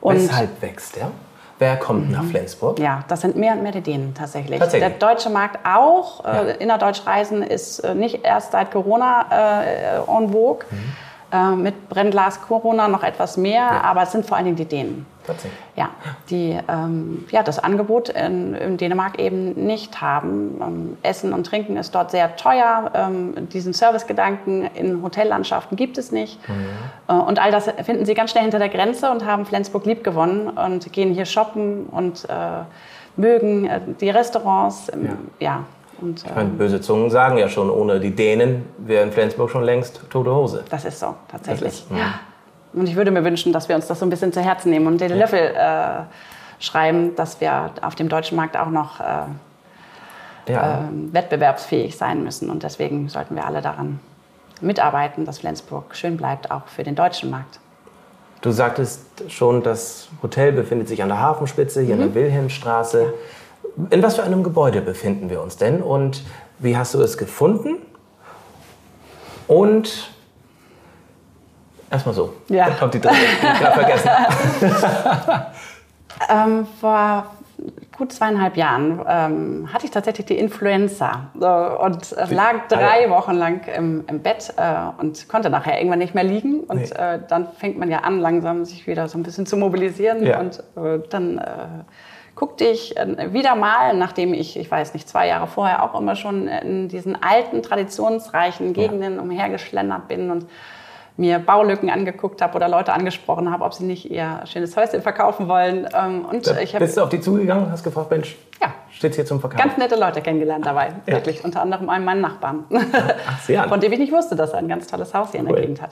Und 0.00 0.16
Weshalb 0.16 0.60
wächst 0.62 0.96
der? 0.96 1.12
Wer 1.58 1.76
kommt 1.76 2.06
mhm. 2.06 2.12
nach 2.12 2.24
Flensburg? 2.24 2.78
Ja, 2.78 3.04
das 3.08 3.20
sind 3.20 3.36
mehr 3.36 3.54
und 3.54 3.62
mehr 3.62 3.72
die 3.72 3.80
Dänen 3.80 4.14
tatsächlich. 4.14 4.58
tatsächlich. 4.58 4.88
Der 4.88 4.98
deutsche 4.98 5.30
Markt 5.30 5.58
auch. 5.66 6.24
Ja. 6.24 6.42
Äh, 6.42 6.56
Innerdeutsch 6.58 7.06
Reisen 7.06 7.42
ist 7.42 7.80
äh, 7.80 7.94
nicht 7.94 8.24
erst 8.24 8.52
seit 8.52 8.70
Corona 8.70 9.26
äh, 9.30 9.96
en 9.98 10.32
vogue. 10.32 10.64
Mhm. 10.70 10.96
Äh, 11.30 11.50
mit 11.50 11.90
Brennglas 11.90 12.40
Corona 12.40 12.88
noch 12.88 13.02
etwas 13.02 13.36
mehr, 13.36 13.60
ja. 13.60 13.80
aber 13.82 14.02
es 14.02 14.12
sind 14.12 14.24
vor 14.24 14.36
allen 14.36 14.46
Dingen 14.46 14.56
die 14.56 14.64
Dänen. 14.64 15.04
Tatsächlich. 15.26 15.60
Ja, 15.76 15.90
die 16.30 16.58
ähm, 16.68 17.26
ja, 17.30 17.42
das 17.42 17.58
Angebot 17.58 18.08
in, 18.08 18.54
in, 18.54 18.78
Dänemark 18.78 19.18
eben 19.18 19.66
nicht 19.66 20.00
haben. 20.00 20.58
Ähm, 20.62 20.98
Essen 21.02 21.34
und 21.34 21.44
Trinken 21.44 21.76
ist 21.76 21.94
dort 21.94 22.12
sehr 22.12 22.36
teuer. 22.36 22.90
Ähm, 22.94 23.48
diesen 23.50 23.74
Servicegedanken 23.74 24.70
in 24.74 25.02
Hotellandschaften 25.02 25.76
gibt 25.76 25.98
es 25.98 26.12
nicht. 26.12 26.40
Mhm. 26.48 26.54
Äh, 27.08 27.12
und 27.12 27.38
all 27.38 27.50
das 27.50 27.68
finden 27.84 28.06
sie 28.06 28.14
ganz 28.14 28.30
schnell 28.30 28.44
hinter 28.44 28.58
der 28.58 28.70
Grenze 28.70 29.10
und 29.10 29.26
haben 29.26 29.44
Flensburg 29.44 29.84
lieb 29.84 30.02
gewonnen 30.02 30.48
und 30.48 30.90
gehen 30.94 31.12
hier 31.12 31.26
shoppen 31.26 31.84
und 31.86 32.24
äh, 32.30 32.62
mögen 33.16 33.66
äh, 33.66 33.80
die 34.00 34.08
Restaurants. 34.08 34.90
Ähm, 34.94 35.04
ja. 35.40 35.46
ja. 35.46 35.64
Und, 36.00 36.24
ich 36.24 36.34
meine, 36.34 36.50
böse 36.50 36.80
Zungen 36.80 37.10
sagen 37.10 37.38
ja 37.38 37.48
schon, 37.48 37.70
ohne 37.70 38.00
die 38.00 38.14
Dänen 38.14 38.66
wäre 38.78 39.04
in 39.04 39.12
Flensburg 39.12 39.50
schon 39.50 39.64
längst 39.64 40.00
tote 40.10 40.34
Hose. 40.34 40.64
Das 40.70 40.84
ist 40.84 41.00
so, 41.00 41.14
tatsächlich. 41.28 41.68
Ist, 41.68 41.90
ja. 41.90 42.20
Und 42.72 42.88
ich 42.88 42.96
würde 42.96 43.10
mir 43.10 43.24
wünschen, 43.24 43.52
dass 43.52 43.68
wir 43.68 43.76
uns 43.76 43.86
das 43.86 43.98
so 43.98 44.06
ein 44.06 44.10
bisschen 44.10 44.32
zu 44.32 44.40
Herzen 44.40 44.70
nehmen 44.70 44.86
und 44.86 45.00
den 45.00 45.10
ja. 45.10 45.16
Löffel 45.16 45.40
äh, 45.40 46.04
schreiben, 46.62 47.16
dass 47.16 47.40
wir 47.40 47.70
auf 47.82 47.94
dem 47.94 48.08
deutschen 48.08 48.36
Markt 48.36 48.56
auch 48.56 48.70
noch 48.70 49.00
äh, 49.00 49.04
ja. 50.52 50.80
äh, 50.80 51.12
wettbewerbsfähig 51.12 51.96
sein 51.96 52.22
müssen. 52.22 52.50
Und 52.50 52.62
deswegen 52.62 53.08
sollten 53.08 53.34
wir 53.34 53.46
alle 53.46 53.62
daran 53.62 54.00
mitarbeiten, 54.60 55.24
dass 55.24 55.38
Flensburg 55.38 55.94
schön 55.94 56.16
bleibt, 56.16 56.50
auch 56.50 56.66
für 56.66 56.82
den 56.82 56.94
deutschen 56.94 57.30
Markt. 57.30 57.60
Du 58.40 58.50
sagtest 58.50 59.02
schon, 59.28 59.62
das 59.62 60.08
Hotel 60.22 60.52
befindet 60.52 60.88
sich 60.88 61.02
an 61.02 61.08
der 61.08 61.20
Hafenspitze, 61.20 61.80
hier 61.80 61.96
mhm. 61.96 62.02
in 62.02 62.12
der 62.12 62.22
Wilhelmstraße. 62.22 63.14
In 63.90 64.02
was 64.02 64.16
für 64.16 64.24
einem 64.24 64.42
Gebäude 64.42 64.80
befinden 64.80 65.30
wir 65.30 65.40
uns 65.40 65.56
denn 65.56 65.82
und 65.82 66.22
wie 66.58 66.76
hast 66.76 66.94
du 66.94 67.00
es 67.00 67.16
gefunden? 67.16 67.76
Und 69.46 70.10
erstmal 71.90 72.14
so. 72.14 72.34
Ja. 72.48 72.66
Dann 72.66 72.78
kommt 72.78 72.94
die 72.94 73.00
dritte, 73.00 73.16
die 73.16 73.46
ich 73.46 73.60
gerade 73.60 73.74
vergessen 73.74 74.10
ähm, 76.30 76.66
Vor 76.80 77.26
gut 77.98 78.12
zweieinhalb 78.12 78.56
Jahren 78.56 79.00
ähm, 79.08 79.72
hatte 79.72 79.84
ich 79.84 79.90
tatsächlich 79.90 80.26
die 80.26 80.38
Influenza 80.38 81.30
äh, 81.40 81.44
und 81.44 82.12
äh, 82.12 82.32
lag 82.32 82.68
drei 82.68 83.10
Wochen 83.10 83.32
lang 83.32 83.66
im, 83.76 84.04
im 84.06 84.20
Bett 84.20 84.54
äh, 84.56 85.00
und 85.00 85.28
konnte 85.28 85.50
nachher 85.50 85.78
irgendwann 85.78 85.98
nicht 85.98 86.14
mehr 86.14 86.22
liegen. 86.22 86.60
Und 86.60 86.76
nee. 86.76 86.90
Äh, 86.90 87.18
dann 87.28 87.48
fängt 87.58 87.76
man 87.76 87.90
ja 87.90 87.98
an, 87.98 88.20
langsam 88.20 88.64
sich 88.64 88.86
wieder 88.86 89.08
so 89.08 89.18
ein 89.18 89.24
bisschen 89.24 89.46
zu 89.46 89.56
mobilisieren. 89.56 90.24
Ja. 90.24 90.38
Und 90.38 90.62
äh, 90.76 91.00
dann 91.10 91.38
äh, 91.38 91.44
guckte 92.38 92.64
ich 92.64 92.94
wieder 93.32 93.56
mal, 93.56 93.96
nachdem 93.96 94.32
ich, 94.32 94.56
ich 94.56 94.70
weiß 94.70 94.94
nicht, 94.94 95.08
zwei 95.08 95.26
Jahre 95.26 95.48
vorher 95.48 95.82
auch 95.82 95.98
immer 95.98 96.14
schon 96.14 96.46
in 96.46 96.86
diesen 96.88 97.20
alten, 97.20 97.64
traditionsreichen 97.64 98.74
Gegenden 98.74 99.16
ja. 99.16 99.20
umhergeschlendert 99.20 100.06
bin 100.06 100.30
und 100.30 100.46
mir 101.16 101.40
Baulücken 101.40 101.90
angeguckt 101.90 102.40
habe 102.40 102.54
oder 102.54 102.68
Leute 102.68 102.92
angesprochen 102.92 103.50
habe, 103.50 103.64
ob 103.64 103.74
sie 103.74 103.84
nicht 103.84 104.08
ihr 104.08 104.40
schönes 104.44 104.76
Häuschen 104.76 105.02
verkaufen 105.02 105.48
wollen. 105.48 105.88
Ähm, 105.92 106.24
und 106.24 106.46
da 106.46 106.60
ich 106.60 106.72
bist 106.78 106.96
du 106.96 107.02
auf 107.02 107.08
die 107.08 107.20
zugegangen, 107.20 107.72
hast 107.72 107.82
gefragt, 107.82 108.12
Mensch, 108.12 108.36
ja. 108.62 108.72
steht 108.92 109.16
hier 109.16 109.26
zum 109.26 109.40
Verkauf? 109.40 109.60
Ganz 109.60 109.76
nette 109.76 109.96
Leute 109.96 110.20
kennengelernt 110.20 110.64
dabei, 110.64 110.92
ja. 111.06 111.14
wirklich. 111.14 111.44
Unter 111.44 111.60
anderem 111.60 111.88
einen 111.88 112.04
meinen 112.04 112.20
Nachbarn, 112.20 112.66
Ach, 112.70 113.40
sehr 113.40 113.64
von 113.68 113.80
dem 113.80 113.92
ich 113.92 113.98
nicht 113.98 114.12
wusste, 114.12 114.36
dass 114.36 114.52
er 114.52 114.60
ein 114.60 114.68
ganz 114.68 114.86
tolles 114.86 115.12
Haus 115.12 115.32
hier 115.32 115.40
cool. 115.40 115.48
in 115.48 115.52
der 115.54 115.60
Gegend 115.62 115.82
hat. 115.82 115.90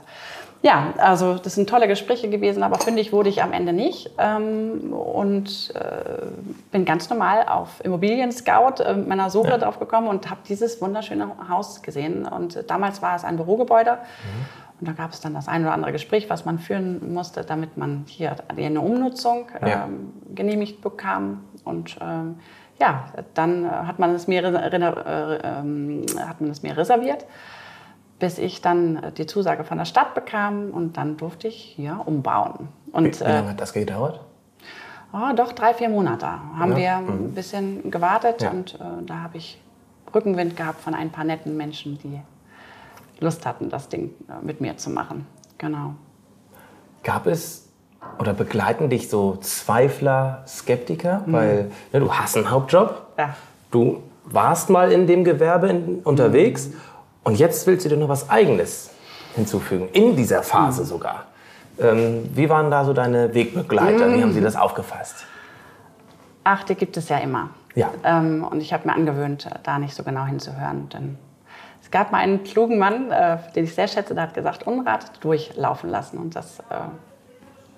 Ja, 0.62 0.94
also 0.98 1.34
das 1.34 1.54
sind 1.54 1.68
tolle 1.68 1.86
Gespräche 1.86 2.28
gewesen, 2.28 2.62
aber 2.62 2.78
fündig 2.78 3.12
wurde 3.12 3.28
ich 3.28 3.42
am 3.42 3.52
Ende 3.52 3.72
nicht. 3.72 4.10
Ähm, 4.18 4.92
und 4.92 5.72
äh, 5.74 6.26
bin 6.72 6.84
ganz 6.84 7.08
normal 7.08 7.46
auf 7.48 7.84
Immobilien 7.84 8.32
Scout 8.32 8.82
äh, 8.82 8.94
meiner 8.94 9.30
Suche 9.30 9.50
ja. 9.50 9.58
drauf 9.58 9.78
gekommen 9.78 10.08
und 10.08 10.30
habe 10.30 10.40
dieses 10.48 10.80
wunderschöne 10.80 11.30
Haus 11.48 11.82
gesehen. 11.82 12.26
Und 12.26 12.64
damals 12.68 13.02
war 13.02 13.16
es 13.16 13.24
ein 13.24 13.36
Bürogebäude. 13.36 13.92
Mhm. 13.92 14.66
Und 14.80 14.88
da 14.88 14.92
gab 14.92 15.12
es 15.12 15.20
dann 15.20 15.32
das 15.32 15.48
ein 15.48 15.62
oder 15.62 15.72
andere 15.72 15.92
Gespräch, 15.92 16.28
was 16.28 16.44
man 16.44 16.58
führen 16.58 17.14
musste, 17.14 17.44
damit 17.44 17.76
man 17.76 18.04
hier 18.06 18.36
eine 18.48 18.80
Umnutzung 18.80 19.46
ja. 19.62 19.84
ähm, 19.84 20.12
genehmigt 20.34 20.82
bekam. 20.82 21.44
Und 21.64 21.96
ähm, 22.00 22.36
ja, 22.78 23.06
dann 23.34 23.70
hat 23.70 23.98
man, 23.98 24.14
es 24.14 24.26
mir, 24.26 24.44
äh, 24.44 24.76
äh, 24.76 25.40
hat 26.20 26.40
man 26.40 26.50
es 26.50 26.62
mir 26.62 26.76
reserviert, 26.76 27.24
bis 28.18 28.38
ich 28.38 28.62
dann 28.62 29.12
die 29.16 29.26
Zusage 29.26 29.64
von 29.64 29.78
der 29.78 29.84
Stadt 29.84 30.14
bekam 30.14 30.70
und 30.70 30.96
dann 30.96 31.16
durfte 31.16 31.48
ich 31.48 31.56
hier 31.76 32.00
umbauen. 32.04 32.68
Und, 32.92 33.20
wie, 33.20 33.24
wie 33.24 33.30
lange 33.30 33.50
hat 33.50 33.60
das 33.60 33.72
gedauert? 33.72 34.20
Oh, 35.12 35.34
doch 35.34 35.52
drei, 35.52 35.74
vier 35.74 35.88
Monate 35.88 36.26
haben 36.26 36.72
ja. 36.72 36.76
wir 36.76 36.96
ein 36.96 37.22
mhm. 37.22 37.34
bisschen 37.34 37.90
gewartet 37.90 38.42
ja. 38.42 38.50
und 38.50 38.74
äh, 38.74 39.04
da 39.06 39.20
habe 39.22 39.38
ich 39.38 39.60
Rückenwind 40.14 40.56
gehabt 40.56 40.80
von 40.80 40.94
ein 40.94 41.10
paar 41.10 41.24
netten 41.24 41.56
Menschen, 41.56 41.98
die 41.98 42.20
Lust 43.20 43.46
hatten, 43.46 43.70
das 43.70 43.88
Ding 43.88 44.10
äh, 44.28 44.44
mit 44.44 44.60
mir 44.60 44.76
zu 44.76 44.90
machen. 44.90 45.26
Genau. 45.58 45.94
Gab 47.02 47.26
es 47.26 47.68
oder 48.18 48.34
begleiten 48.34 48.90
dich 48.90 49.08
so 49.08 49.36
Zweifler, 49.36 50.42
Skeptiker? 50.46 51.22
Mhm. 51.26 51.32
Weil 51.32 51.70
ne, 51.92 52.00
du 52.00 52.12
hast 52.12 52.36
einen 52.36 52.50
Hauptjob, 52.50 53.14
ja. 53.18 53.34
du 53.70 54.02
warst 54.24 54.70
mal 54.70 54.92
in 54.92 55.06
dem 55.06 55.24
Gewerbe 55.24 55.68
in, 55.68 56.00
unterwegs 56.00 56.68
mhm. 56.68 56.74
Und 57.26 57.40
jetzt 57.40 57.66
willst 57.66 57.84
du 57.84 57.88
dir 57.88 57.96
noch 57.96 58.08
was 58.08 58.30
Eigenes 58.30 58.90
hinzufügen, 59.34 59.88
in 59.92 60.14
dieser 60.14 60.44
Phase 60.44 60.82
mhm. 60.82 60.86
sogar. 60.86 61.24
Ähm, 61.76 62.30
wie 62.32 62.48
waren 62.48 62.70
da 62.70 62.84
so 62.84 62.92
deine 62.92 63.34
Wegbegleiter? 63.34 64.14
Wie 64.14 64.22
haben 64.22 64.32
sie 64.32 64.38
mhm. 64.38 64.44
das 64.44 64.54
aufgefasst? 64.54 65.26
Ach, 66.44 66.62
die 66.62 66.76
gibt 66.76 66.96
es 66.96 67.08
ja 67.08 67.18
immer. 67.18 67.50
Ja. 67.74 67.90
Ähm, 68.04 68.46
und 68.48 68.60
ich 68.60 68.72
habe 68.72 68.86
mir 68.86 68.94
angewöhnt, 68.94 69.48
da 69.64 69.80
nicht 69.80 69.96
so 69.96 70.04
genau 70.04 70.24
hinzuhören, 70.24 70.88
denn 70.88 71.18
es 71.82 71.90
gab 71.90 72.12
mal 72.12 72.18
einen 72.18 72.44
klugen 72.44 72.78
Mann, 72.78 73.10
äh, 73.10 73.38
den 73.56 73.64
ich 73.64 73.74
sehr 73.74 73.88
schätze, 73.88 74.14
der 74.14 74.22
hat 74.22 74.34
gesagt, 74.34 74.64
Unrat 74.64 75.24
durchlaufen 75.24 75.90
lassen. 75.90 76.18
Und 76.18 76.36
das, 76.36 76.60
äh, 76.60 76.74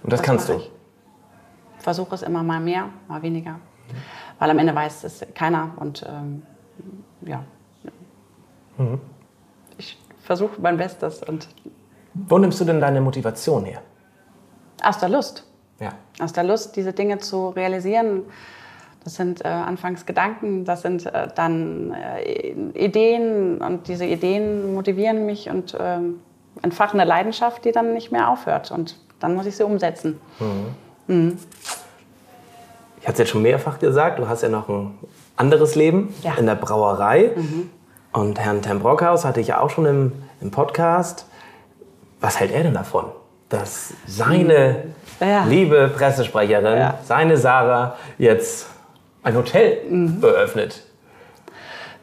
und 0.03 0.13
das, 0.13 0.21
das 0.21 0.23
kannst 0.23 0.51
du? 0.51 0.61
Versuche 1.79 2.15
es 2.15 2.23
immer 2.23 2.43
mal 2.43 2.61
mehr, 2.61 2.91
mal 3.09 3.23
weniger. 3.23 3.53
Mhm. 3.53 3.59
Weil 4.39 4.51
am 4.51 4.59
Ende 4.59 4.75
weiß 4.75 5.05
es 5.05 5.25
keiner. 5.35 5.71
Und 5.77 6.05
ähm, 6.07 6.43
ja, 7.23 7.43
mhm. 8.77 9.01
Ich 10.29 10.37
versuche 10.37 10.61
mein 10.61 10.77
Bestes. 10.77 11.23
Und 11.23 11.49
Wo 12.15 12.39
nimmst 12.39 12.61
du 12.61 12.65
denn 12.65 12.81
deine 12.81 13.01
Motivation 13.01 13.65
her? 13.65 13.81
Aus 14.83 14.99
der 14.99 15.09
Lust. 15.09 15.45
Ja. 15.81 15.93
Aus 16.21 16.33
der 16.33 16.45
Lust, 16.45 16.77
diese 16.77 16.93
Dinge 16.93 17.19
zu 17.19 17.49
realisieren 17.49 18.25
das 19.05 19.15
sind 19.15 19.43
äh, 19.43 19.49
anfangs 19.49 20.05
Gedanken, 20.05 20.67
das 20.67 20.83
sind 20.83 21.07
äh, 21.07 21.29
dann 21.35 21.95
äh, 21.95 22.51
Ideen 22.75 23.57
und 23.59 23.89
diese 23.89 24.05
Ideen 24.05 24.75
motivieren 24.75 25.25
mich 25.25 25.49
und 25.49 25.75
ähm, 25.81 26.21
entfachen 26.61 27.01
eine 27.01 27.09
Leidenschaft, 27.09 27.65
die 27.65 27.73
dann 27.73 27.95
nicht 27.95 28.13
mehr 28.13 28.29
aufhört. 28.29 28.71
Und 28.71 28.99
dann 29.19 29.35
muss 29.35 29.47
ich 29.47 29.57
sie 29.57 29.65
umsetzen. 29.65 30.21
Mhm. 30.39 31.15
Mhm. 31.15 31.39
Ich 33.01 33.07
hatte 33.07 33.15
es 33.15 33.19
jetzt 33.21 33.31
schon 33.31 33.41
mehrfach 33.41 33.79
gesagt, 33.79 34.19
du 34.19 34.29
hast 34.29 34.43
ja 34.43 34.51
noch 34.51 34.69
ein 34.69 34.99
anderes 35.37 35.75
Leben 35.75 36.15
ja. 36.23 36.35
in 36.35 36.45
der 36.45 36.57
Brauerei. 36.57 37.31
Mhm. 37.35 37.71
Und 38.13 38.41
Herrn 38.41 38.63
Tembrockhaus 38.63 39.25
hatte 39.25 39.41
ich 39.41 39.49
ja 39.49 39.61
auch 39.61 39.71
schon 39.71 39.87
im, 39.87 40.13
im 40.41 40.51
Podcast. 40.51 41.27
Was 42.21 42.41
hält 42.41 42.53
er 42.53 42.63
denn 42.63 42.75
davon? 42.75 43.07
Dass 43.49 43.95
seine 44.07 44.85
ja. 45.21 45.45
liebe 45.45 45.89
Pressesprecherin, 45.89 46.79
ja. 46.79 46.99
seine 47.05 47.37
Sarah, 47.37 47.97
jetzt 48.19 48.67
ein 49.23 49.37
Hotel 49.37 49.83
mhm. 49.89 50.23
eröffnet. 50.23 50.85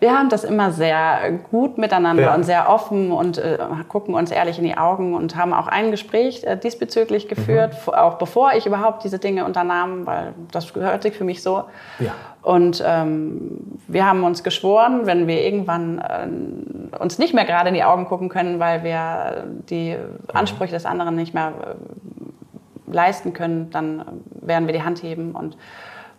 Wir 0.06 0.16
haben 0.16 0.30
das 0.30 0.44
immer 0.44 0.72
sehr 0.72 1.32
gut 1.50 1.80
miteinander 1.80 2.22
ja. 2.22 2.36
und 2.36 2.44
sehr 2.44 2.70
offen 2.70 3.12
und 3.12 3.40
äh, 3.40 3.58
gucken 3.88 4.14
uns 4.14 4.30
ehrlich 4.30 4.60
in 4.60 4.64
die 4.64 4.78
Augen 4.78 5.16
und 5.16 5.36
haben 5.36 5.52
auch 5.52 5.66
ein 5.66 5.90
Gespräch 5.90 6.44
äh, 6.44 6.56
diesbezüglich 6.56 7.28
geführt, 7.28 7.76
mhm. 7.88 7.94
auch 7.96 8.20
bevor 8.20 8.54
ich 8.54 8.68
überhaupt 8.68 9.04
diese 9.04 9.18
Dinge 9.18 9.46
unternahm, 9.46 10.06
weil 10.06 10.36
das 10.52 10.76
gehört 10.76 11.02
sich 11.02 11.16
für 11.16 11.24
mich 11.24 11.42
so. 11.42 11.64
Ja. 11.98 12.12
Und 12.44 12.84
ähm, 12.86 13.80
wir 13.88 14.06
haben 14.06 14.24
uns 14.24 14.44
geschworen, 14.44 15.08
wenn 15.08 15.26
wir 15.26 15.44
irgendwann 15.44 15.98
äh, 15.98 16.98
uns 16.98 17.18
nicht 17.18 17.34
mehr 17.34 17.46
gerade 17.46 17.70
in 17.70 17.74
die 17.74 17.84
Augen 17.84 18.06
gucken 18.06 18.30
können, 18.30 18.60
weil 18.60 18.84
wir 18.84 19.48
die 19.72 19.98
Ansprüche 20.32 20.74
des 20.74 20.86
anderen 20.86 21.16
nicht 21.16 21.34
mehr 21.34 21.52
äh, 21.62 22.94
leisten 22.94 23.34
können, 23.34 23.72
dann 23.72 24.06
werden 24.40 24.68
wir 24.68 24.74
die 24.76 24.84
Hand 24.84 25.02
heben 25.02 25.32
und 25.32 25.58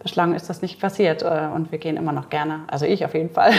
Bislang 0.07 0.37
ist 0.37 0.49
das 0.49 0.63
nicht 0.63 0.81
passiert 0.81 1.23
äh, 1.23 1.49
und 1.53 1.73
wir 1.73 1.79
gehen 1.79 1.97
immer 1.97 2.13
noch 2.13 2.31
gerne, 2.31 2.61
also 2.69 2.87
ich 2.87 3.05
auf 3.05 3.13
jeden 3.13 3.31
Fall, 3.31 3.51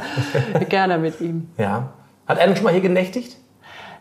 gerne 0.68 0.98
mit 0.98 1.20
ihm. 1.20 1.50
Ja. 1.58 1.88
Hat 2.28 2.38
er 2.38 2.46
denn 2.46 2.54
schon 2.54 2.62
mal 2.62 2.72
hier 2.72 2.80
genächtigt? 2.80 3.36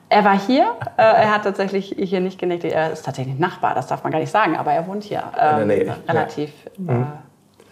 Er 0.08 0.24
war 0.24 0.40
hier, 0.40 0.76
äh, 0.98 1.02
er 1.02 1.34
hat 1.34 1.46
tatsächlich 1.46 1.96
hier 1.98 2.20
nicht 2.20 2.38
genächtigt, 2.38 2.76
er 2.76 2.92
ist 2.92 3.04
tatsächlich 3.04 3.40
Nachbar, 3.40 3.74
das 3.74 3.88
darf 3.88 4.04
man 4.04 4.12
gar 4.12 4.20
nicht 4.20 4.30
sagen, 4.30 4.56
aber 4.56 4.72
er 4.72 4.86
wohnt 4.86 5.04
hier 5.04 5.24
ähm, 5.36 5.68
relativ 6.08 6.52
ja. 6.78 6.94
äh, 6.94 6.96
mhm. 6.96 7.08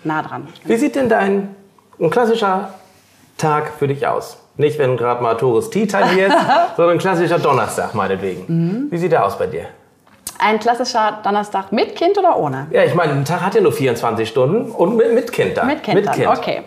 nah 0.03 0.24
dran. 0.24 0.47
Wie 0.63 0.77
sieht 0.77 0.95
denn 0.95 1.09
dein 1.09 1.55
ein 2.00 2.09
klassischer 2.09 2.74
Tag 3.38 3.69
für 3.77 3.88
dich 3.88 4.07
aus? 4.07 4.39
Nicht, 4.55 4.79
wenn 4.79 4.97
gerade 4.97 5.21
mal 5.21 5.36
Tourist 5.36 5.74
Tea 5.74 5.83
ist, 5.83 5.91
sondern 6.75 6.95
ein 6.95 6.97
klassischer 6.97 7.38
Donnerstag 7.38 7.93
meinetwegen. 7.93 8.45
Mhm. 8.47 8.88
Wie 8.89 8.97
sieht 8.97 9.12
der 9.12 9.24
aus 9.24 9.38
bei 9.38 9.45
dir? 9.45 9.67
Ein 10.39 10.60
klassischer 10.60 11.20
Donnerstag 11.24 11.72
mit 11.72 11.96
Kind 11.96 12.17
oder 12.17 12.38
ohne? 12.38 12.67
Ja, 12.72 12.84
ich 12.84 12.94
meine, 12.94 13.13
ein 13.13 13.25
Tag 13.25 13.41
hat 13.41 13.56
ja 13.56 13.62
nur 13.62 13.72
24 13.72 14.27
Stunden 14.27 14.72
und 14.72 14.96
mit, 14.96 15.13
mit 15.13 15.32
Kind 15.32 15.58
dann. 15.58 15.67
Mit 15.67 15.84
Kind, 15.84 15.96
mit 15.96 16.06
dann. 16.06 16.15
Kind. 16.15 16.27
okay. 16.27 16.63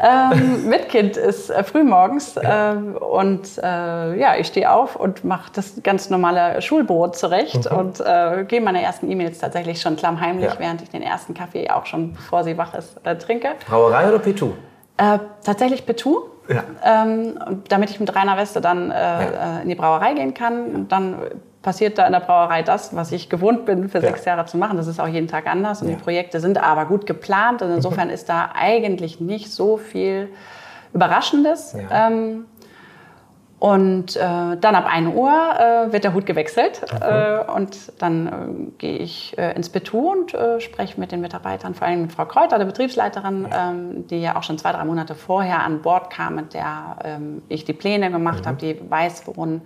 ähm, 0.00 0.68
mit 0.68 0.88
Kind 0.88 1.16
ist 1.16 1.50
äh, 1.50 1.62
frühmorgens 1.62 2.36
äh, 2.36 2.74
und 2.74 3.58
äh, 3.58 4.18
ja, 4.18 4.36
ich 4.36 4.48
stehe 4.48 4.70
auf 4.70 4.96
und 4.96 5.24
mache 5.24 5.50
das 5.54 5.80
ganz 5.82 6.10
normale 6.10 6.60
Schulbrot 6.60 7.16
zurecht 7.16 7.70
mhm. 7.70 7.76
und 7.76 8.00
äh, 8.00 8.44
gehe 8.48 8.60
meine 8.60 8.82
ersten 8.82 9.10
E-Mails 9.10 9.38
tatsächlich 9.38 9.80
schon 9.80 9.96
klammheimlich, 9.96 10.52
ja. 10.52 10.58
während 10.58 10.82
ich 10.82 10.90
den 10.90 11.02
ersten 11.02 11.34
Kaffee 11.34 11.70
auch 11.70 11.86
schon, 11.86 12.14
bevor 12.14 12.42
sie 12.42 12.58
wach 12.58 12.74
ist, 12.74 12.96
äh, 13.04 13.16
trinke. 13.16 13.50
Brauerei 13.68 14.08
oder 14.08 14.18
Petu? 14.18 14.52
Äh, 14.96 15.18
tatsächlich 15.44 15.86
Petu. 15.86 16.22
Ja. 16.46 16.62
Ähm, 16.84 17.38
damit 17.70 17.88
ich 17.88 18.00
mit 18.00 18.14
Rainer 18.14 18.36
Weste 18.36 18.60
dann 18.60 18.90
ja. 18.90 19.60
in 19.62 19.68
die 19.70 19.74
Brauerei 19.74 20.12
gehen 20.12 20.34
kann. 20.34 20.74
Und 20.74 20.92
dann 20.92 21.16
passiert 21.64 21.98
da 21.98 22.06
in 22.06 22.12
der 22.12 22.20
Brauerei 22.20 22.62
das, 22.62 22.94
was 22.94 23.10
ich 23.10 23.28
gewohnt 23.28 23.64
bin, 23.64 23.88
für 23.88 23.98
ja. 23.98 24.08
sechs 24.10 24.24
Jahre 24.24 24.44
zu 24.44 24.56
machen. 24.56 24.76
Das 24.76 24.86
ist 24.86 25.00
auch 25.00 25.08
jeden 25.08 25.26
Tag 25.26 25.46
anders 25.48 25.82
und 25.82 25.88
ja. 25.88 25.96
die 25.96 26.00
Projekte 26.00 26.38
sind 26.38 26.62
aber 26.62 26.84
gut 26.84 27.06
geplant 27.06 27.62
und 27.62 27.72
insofern 27.72 28.10
ist 28.10 28.28
da 28.28 28.50
eigentlich 28.54 29.18
nicht 29.18 29.50
so 29.50 29.78
viel 29.78 30.28
Überraschendes. 30.92 31.74
Ja. 31.90 32.08
Ähm, 32.08 32.44
und 33.58 34.16
äh, 34.16 34.20
dann 34.20 34.74
ab 34.74 34.84
1 34.86 35.14
Uhr 35.14 35.30
äh, 35.30 35.90
wird 35.90 36.04
der 36.04 36.12
Hut 36.12 36.26
gewechselt 36.26 36.82
okay. 36.84 37.38
äh, 37.40 37.50
und 37.50 37.92
dann 37.98 38.26
äh, 38.26 38.30
gehe 38.76 38.98
ich 38.98 39.38
äh, 39.38 39.56
ins 39.56 39.70
Betu 39.70 40.10
und 40.10 40.34
äh, 40.34 40.60
spreche 40.60 41.00
mit 41.00 41.12
den 41.12 41.22
Mitarbeitern, 41.22 41.74
vor 41.74 41.86
allem 41.86 42.02
mit 42.02 42.12
Frau 42.12 42.26
Kräuter, 42.26 42.58
der 42.58 42.66
Betriebsleiterin, 42.66 43.46
ja. 43.50 43.70
ähm, 43.70 44.06
die 44.08 44.20
ja 44.20 44.36
auch 44.36 44.42
schon 44.42 44.58
zwei, 44.58 44.72
drei 44.72 44.84
Monate 44.84 45.14
vorher 45.14 45.62
an 45.62 45.80
Bord 45.80 46.10
kam, 46.10 46.34
mit 46.34 46.52
der 46.52 46.96
ähm, 47.04 47.40
ich 47.48 47.64
die 47.64 47.72
Pläne 47.72 48.10
gemacht 48.10 48.44
mhm. 48.44 48.48
habe, 48.48 48.58
die 48.58 48.78
weiß, 48.90 49.22
worin 49.26 49.62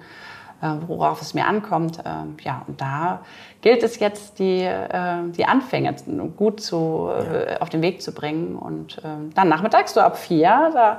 worauf 0.60 1.22
es 1.22 1.34
mir 1.34 1.46
ankommt. 1.46 1.98
Ähm, 2.04 2.36
ja, 2.42 2.62
und 2.66 2.80
da 2.80 3.20
gilt 3.60 3.82
es 3.82 3.98
jetzt, 3.98 4.38
die, 4.38 4.62
äh, 4.62 5.30
die 5.36 5.44
Anfänge 5.44 5.94
gut 6.36 6.60
zu, 6.60 7.10
äh, 7.16 7.52
ja. 7.52 7.60
auf 7.60 7.68
den 7.68 7.82
Weg 7.82 8.02
zu 8.02 8.12
bringen. 8.12 8.56
Und 8.56 9.00
dann 9.34 9.48
nachmittags, 9.48 9.94
so 9.94 10.00
ab 10.00 10.16
vier, 10.16 10.70
da 10.72 10.98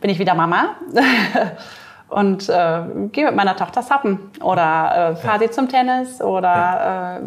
bin 0.00 0.10
ich 0.10 0.18
wieder 0.18 0.34
Mama. 0.34 0.76
und 2.08 2.48
äh, 2.48 2.82
gehe 3.12 3.26
mit 3.26 3.36
meiner 3.36 3.56
Tochter 3.56 3.82
sappen 3.82 4.18
oder 4.40 5.12
äh, 5.12 5.16
fahre 5.16 5.42
ja. 5.42 5.48
sie 5.48 5.50
zum 5.50 5.68
Tennis 5.68 6.22
oder 6.22 6.48
ja. 6.48 7.16
äh, 7.18 7.20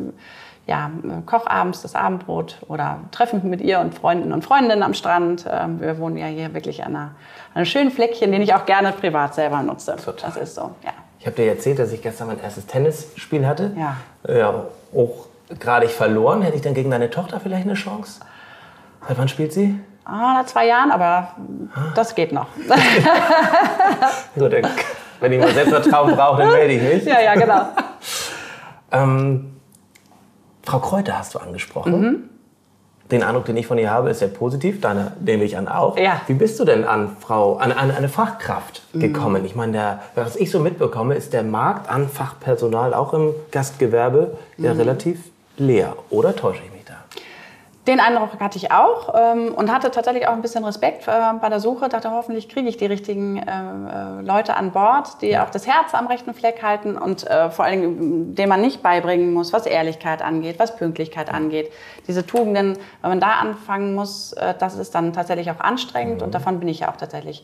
ja, 0.67 0.91
koche 1.25 1.49
abends 1.49 1.81
das 1.81 1.95
Abendbrot 1.95 2.57
oder 2.67 2.99
treffe 3.11 3.35
mich 3.35 3.45
mit 3.45 3.61
ihr 3.61 3.79
und 3.79 3.95
Freunden 3.95 4.31
und 4.31 4.43
Freundinnen 4.43 4.83
am 4.83 4.93
Strand. 4.93 5.45
Ähm, 5.51 5.81
wir 5.81 5.97
wohnen 5.97 6.17
ja 6.17 6.27
hier 6.27 6.53
wirklich 6.53 6.83
an, 6.83 6.95
einer, 6.95 7.05
an 7.05 7.11
einem 7.55 7.65
schönen 7.65 7.91
Fleckchen, 7.91 8.31
den 8.31 8.41
ich 8.41 8.53
auch 8.53 8.65
gerne 8.65 8.91
privat 8.91 9.33
selber 9.35 9.61
nutze. 9.63 9.95
Total. 9.95 10.29
Das 10.29 10.37
ist 10.37 10.55
so, 10.55 10.75
ja. 10.83 10.91
Ich 11.19 11.25
habe 11.25 11.35
dir 11.35 11.47
erzählt, 11.49 11.77
dass 11.77 11.91
ich 11.91 12.01
gestern 12.01 12.27
mein 12.27 12.39
erstes 12.39 12.65
Tennisspiel 12.65 13.45
hatte. 13.45 13.75
Ja. 13.77 13.97
Ja, 14.27 14.65
auch 14.95 15.27
gerade 15.59 15.85
ich 15.85 15.91
verloren. 15.91 16.41
Hätte 16.41 16.55
ich 16.55 16.61
dann 16.61 16.73
gegen 16.73 16.89
deine 16.89 17.09
Tochter 17.09 17.39
vielleicht 17.39 17.65
eine 17.65 17.75
Chance? 17.75 18.21
Seit 19.07 19.17
wann 19.17 19.27
spielt 19.27 19.53
sie? 19.53 19.79
Ah, 20.03 20.33
nach 20.39 20.45
zwei 20.45 20.65
Jahren, 20.65 20.91
aber 20.91 21.35
das 21.95 22.15
geht 22.15 22.31
noch. 22.31 22.47
Gut, 24.35 24.51
wenn 25.19 25.31
ich 25.31 25.39
mal 25.39 25.53
Selbstvertrauen 25.53 26.15
brauche, 26.15 26.41
dann 26.41 26.51
melde 26.51 26.73
ich 26.73 26.81
mich. 26.81 27.05
ja, 27.05 27.21
ja, 27.21 27.35
genau. 27.35 27.67
Ähm, 28.91 29.50
Frau 30.71 30.79
Kräuter 30.79 31.17
hast 31.19 31.35
du 31.35 31.39
angesprochen. 31.39 32.29
Den 33.11 33.23
Eindruck, 33.23 33.43
den 33.43 33.57
ich 33.57 33.67
von 33.67 33.77
ihr 33.77 33.91
habe, 33.91 34.09
ist 34.09 34.19
sehr 34.19 34.29
positiv. 34.29 34.79
Deine 34.79 35.11
nehme 35.19 35.43
ich 35.43 35.57
an 35.57 35.67
auch. 35.67 35.97
Ja. 35.97 36.21
Wie 36.27 36.33
bist 36.33 36.57
du 36.61 36.63
denn 36.63 36.85
an 36.85 37.17
Frau, 37.19 37.57
an, 37.57 37.73
an 37.73 37.91
eine 37.91 38.07
Fachkraft 38.07 38.81
gekommen? 38.93 39.43
Ich 39.43 39.53
meine, 39.53 39.73
der, 39.73 39.99
was 40.15 40.37
ich 40.37 40.49
so 40.49 40.61
mitbekomme, 40.61 41.15
ist 41.15 41.33
der 41.33 41.43
Markt 41.43 41.89
an 41.89 42.07
Fachpersonal 42.07 42.93
auch 42.93 43.13
im 43.13 43.33
Gastgewerbe 43.51 44.37
ja 44.57 44.71
relativ 44.71 45.19
leer. 45.57 45.97
Oder 46.09 46.37
täusche 46.37 46.61
ich? 46.63 46.70
Den 47.87 47.99
Eindruck 47.99 48.39
hatte 48.39 48.59
ich 48.59 48.71
auch 48.71 49.15
ähm, 49.17 49.55
und 49.55 49.71
hatte 49.73 49.89
tatsächlich 49.89 50.27
auch 50.27 50.33
ein 50.33 50.43
bisschen 50.43 50.63
Respekt 50.63 51.07
äh, 51.07 51.11
bei 51.41 51.49
der 51.49 51.59
Suche. 51.59 51.89
Dachte, 51.89 52.11
hoffentlich 52.11 52.47
kriege 52.47 52.69
ich 52.69 52.77
die 52.77 52.85
richtigen 52.85 53.37
äh, 53.37 53.41
äh, 53.41 54.21
Leute 54.21 54.55
an 54.55 54.71
Bord, 54.71 55.19
die 55.23 55.35
auch 55.39 55.49
das 55.49 55.65
Herz 55.65 55.95
am 55.95 56.05
rechten 56.05 56.35
Fleck 56.35 56.61
halten 56.61 56.95
und 56.95 57.25
äh, 57.27 57.49
vor 57.49 57.65
allen 57.65 57.81
Dingen, 57.81 58.35
denen 58.35 58.49
man 58.49 58.61
nicht 58.61 58.83
beibringen 58.83 59.33
muss, 59.33 59.51
was 59.51 59.65
Ehrlichkeit 59.65 60.21
angeht, 60.21 60.59
was 60.59 60.75
Pünktlichkeit 60.75 61.33
angeht. 61.33 61.71
Diese 62.07 62.23
Tugenden, 62.23 62.77
wenn 63.01 63.09
man 63.09 63.19
da 63.19 63.31
anfangen 63.41 63.95
muss, 63.95 64.33
äh, 64.33 64.53
das 64.59 64.75
ist 64.75 64.93
dann 64.93 65.11
tatsächlich 65.11 65.49
auch 65.49 65.59
anstrengend 65.59 66.21
und 66.21 66.35
davon 66.35 66.59
bin 66.59 66.69
ich 66.69 66.81
ja 66.81 66.89
auch 66.91 66.97
tatsächlich 66.97 67.43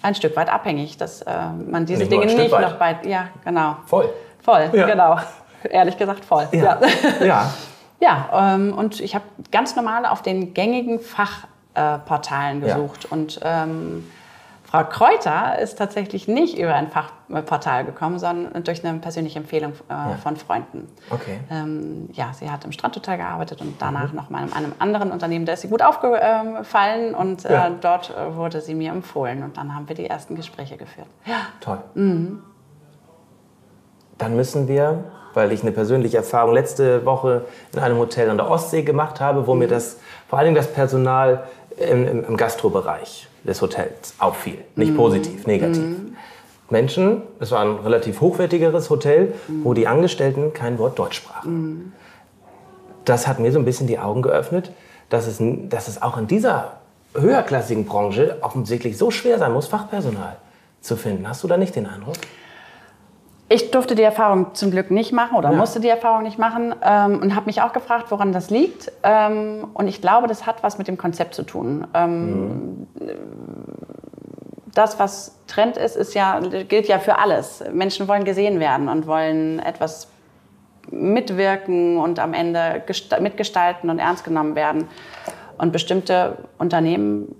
ein 0.00 0.14
Stück 0.14 0.34
weit 0.36 0.50
abhängig, 0.50 0.96
dass 0.96 1.20
äh, 1.22 1.30
man 1.66 1.84
diese 1.84 2.00
Nicht 2.00 2.12
Dinge 2.12 2.24
nicht 2.26 2.52
weit. 2.52 2.60
noch 2.62 2.76
bei... 2.76 2.96
Ja, 3.04 3.28
genau. 3.44 3.76
Voll. 3.84 4.08
Voll, 4.42 4.70
Ja. 4.72 4.86
genau. 4.86 5.16
Ehrlich 5.64 5.98
gesagt 5.98 6.24
voll. 6.24 6.48
Ja. 6.52 6.78
ja. 7.20 7.26
Ja, 7.26 7.50
ähm, 8.32 8.72
und 8.76 9.00
ich 9.00 9.14
habe 9.14 9.24
ganz 9.50 9.76
normal 9.76 10.06
auf 10.06 10.22
den 10.22 10.54
gängigen 10.54 11.00
Fachportalen 11.00 12.64
Ja. 12.64 12.74
gesucht. 12.76 13.06
Und 13.10 13.40
ähm, 13.42 14.04
Frau 14.64 14.82
Kräuter 14.84 15.58
ist 15.60 15.76
tatsächlich 15.78 16.26
nicht 16.26 16.58
über 16.58 16.74
ein 16.74 16.88
Fachportal 16.88 17.84
gekommen, 17.84 18.18
sondern 18.18 18.64
durch 18.64 18.84
eine 18.84 18.98
persönliche 18.98 19.38
Empfehlung 19.38 19.72
äh, 19.88 20.16
von 20.20 20.36
Freunden. 20.36 20.88
Okay. 21.10 21.38
Ähm, 21.48 22.08
ja, 22.12 22.32
sie 22.32 22.50
hat 22.50 22.64
im 22.64 22.72
Strandhotel 22.72 23.16
gearbeitet 23.18 23.60
und 23.60 23.80
danach 23.80 24.12
noch 24.12 24.30
mal 24.30 24.42
in 24.42 24.52
einem 24.52 24.72
anderen 24.80 25.12
Unternehmen. 25.12 25.46
Da 25.46 25.52
ist 25.52 25.60
sie 25.60 25.68
gut 25.68 25.80
aufgefallen 25.82 27.14
und 27.14 27.44
äh, 27.44 27.52
Ja. 27.52 27.70
dort 27.70 28.10
äh, 28.10 28.34
wurde 28.34 28.60
sie 28.60 28.74
mir 28.74 28.90
empfohlen. 28.90 29.44
Und 29.44 29.56
dann 29.58 29.76
haben 29.76 29.88
wir 29.88 29.94
die 29.94 30.06
ersten 30.06 30.34
Gespräche 30.34 30.76
geführt. 30.76 31.06
Ja. 31.24 31.36
Toll. 31.60 31.78
Dann 34.18 34.36
müssen 34.36 34.66
wir, 34.66 35.04
weil 35.34 35.52
ich 35.52 35.62
eine 35.62 35.72
persönliche 35.72 36.16
Erfahrung 36.18 36.54
letzte 36.54 37.04
Woche 37.04 37.44
in 37.72 37.78
einem 37.80 37.98
Hotel 37.98 38.30
an 38.30 38.36
der 38.36 38.50
Ostsee 38.50 38.82
gemacht 38.82 39.20
habe, 39.20 39.46
wo 39.46 39.54
mir 39.54 39.68
das, 39.68 39.98
vor 40.28 40.38
allem 40.38 40.54
das 40.54 40.72
Personal 40.72 41.44
im, 41.76 42.24
im, 42.24 42.36
Gastrobereich 42.36 43.28
des 43.42 43.60
Hotels 43.60 44.14
auffiel. 44.18 44.58
Nicht 44.76 44.96
positiv, 44.96 45.46
negativ. 45.46 45.96
Menschen, 46.70 47.22
es 47.40 47.50
war 47.50 47.60
ein 47.60 47.76
relativ 47.76 48.20
hochwertigeres 48.20 48.88
Hotel, 48.90 49.34
wo 49.62 49.74
die 49.74 49.86
Angestellten 49.86 50.52
kein 50.52 50.78
Wort 50.78 50.98
Deutsch 50.98 51.16
sprachen. 51.16 51.92
Das 53.04 53.26
hat 53.26 53.38
mir 53.38 53.52
so 53.52 53.58
ein 53.58 53.64
bisschen 53.64 53.86
die 53.86 53.98
Augen 53.98 54.22
geöffnet, 54.22 54.72
dass 55.10 55.26
es, 55.26 55.38
dass 55.68 55.88
es 55.88 56.00
auch 56.00 56.16
in 56.16 56.26
dieser 56.26 56.78
höherklassigen 57.14 57.84
Branche 57.84 58.38
offensichtlich 58.40 58.96
so 58.96 59.10
schwer 59.10 59.38
sein 59.38 59.52
muss, 59.52 59.66
Fachpersonal 59.66 60.36
zu 60.80 60.96
finden. 60.96 61.28
Hast 61.28 61.42
du 61.44 61.48
da 61.48 61.56
nicht 61.56 61.76
den 61.76 61.86
Eindruck? 61.86 62.16
Ich 63.54 63.70
durfte 63.70 63.94
die 63.94 64.02
Erfahrung 64.02 64.52
zum 64.54 64.72
Glück 64.72 64.90
nicht 64.90 65.12
machen 65.12 65.36
oder 65.36 65.52
Ja. 65.52 65.56
musste 65.56 65.78
die 65.78 65.88
Erfahrung 65.88 66.24
nicht 66.24 66.40
machen 66.40 66.74
ähm, 66.82 67.20
und 67.22 67.36
habe 67.36 67.46
mich 67.46 67.62
auch 67.62 67.72
gefragt, 67.72 68.06
woran 68.10 68.32
das 68.32 68.50
liegt. 68.50 68.90
Ähm, 69.04 69.68
und 69.74 69.86
ich 69.86 70.00
glaube, 70.00 70.26
das 70.26 70.44
hat 70.44 70.64
was 70.64 70.76
mit 70.76 70.88
dem 70.88 70.98
Konzept 70.98 71.34
zu 71.34 71.44
tun. 71.44 71.86
Ähm, 71.94 72.88
Das, 74.74 74.98
was 74.98 75.38
Trend 75.46 75.76
ist, 75.76 75.94
ist 75.94 76.14
ja, 76.14 76.40
gilt 76.40 76.88
ja 76.88 76.98
für 76.98 77.20
alles. 77.20 77.62
Menschen 77.72 78.08
wollen 78.08 78.24
gesehen 78.24 78.58
werden 78.58 78.88
und 78.88 79.06
wollen 79.06 79.60
etwas 79.60 80.08
mitwirken 80.90 81.96
und 81.98 82.18
am 82.18 82.34
Ende 82.34 82.82
gesta- 82.84 83.20
mitgestalten 83.20 83.88
und 83.88 84.00
ernst 84.00 84.24
genommen 84.24 84.56
werden. 84.56 84.88
Und 85.58 85.70
bestimmte 85.72 86.38
Unternehmen 86.58 87.36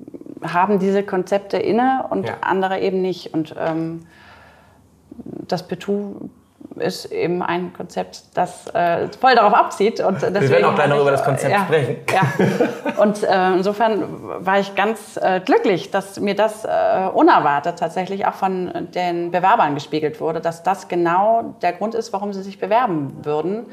haben 0.47 0.79
diese 0.79 1.03
Konzepte 1.03 1.57
inne 1.57 2.05
und 2.09 2.29
Ja. 2.29 2.35
andere 2.43 2.79
eben 2.79 3.03
nicht. 3.03 3.35
Und 3.35 3.57
ähm, 3.59 4.07
das 5.17 5.67
Petou 5.67 6.29
ist 6.77 7.07
eben 7.13 7.43
ein 7.43 7.73
Konzept, 7.73 8.25
das 8.35 8.67
äh, 8.69 9.09
voll 9.21 9.35
darauf 9.35 9.55
abzieht. 9.55 10.01
Und 10.01 10.23
deswegen 10.23 10.51
werden 10.51 10.65
auch 10.65 10.75
gleich 10.75 10.89
noch 10.89 11.01
über 11.01 11.11
das 11.11 11.25
Konzept 11.25 11.53
ja, 11.53 11.65
sprechen. 11.65 11.97
Ja. 12.13 12.23
Und 13.03 13.23
äh, 13.23 13.53
insofern 13.53 14.05
war 14.45 14.59
ich 14.59 14.75
ganz 14.75 15.17
äh, 15.17 15.41
glücklich, 15.41 15.91
dass 15.91 16.19
mir 16.19 16.35
das 16.35 16.65
äh, 16.65 17.09
unerwartet 17.13 17.79
tatsächlich 17.79 18.27
auch 18.27 18.35
von 18.35 18.89
den 18.95 19.31
Bewerbern 19.31 19.75
gespiegelt 19.75 20.21
wurde, 20.21 20.41
dass 20.41 20.63
das 20.63 20.89
genau 20.89 21.55
der 21.63 21.73
Grund 21.73 21.95
ist, 21.95 22.13
warum 22.13 22.33
sie 22.33 22.43
sich 22.43 22.59
bewerben 22.59 23.25
würden. 23.25 23.67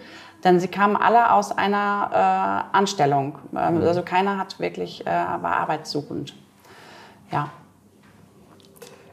Denn 0.43 0.59
sie 0.59 0.67
kamen 0.67 0.95
alle 0.97 1.31
aus 1.33 1.55
einer 1.55 2.67
äh, 2.73 2.77
Anstellung. 2.77 3.37
Ähm, 3.55 3.75
Mhm. 3.75 3.87
Also 3.87 4.01
keiner 4.01 4.37
hat 4.37 4.59
wirklich, 4.59 5.05
äh, 5.05 5.09
war 5.09 5.57
arbeitssuchend. 5.57 6.33
Ja. 7.31 7.49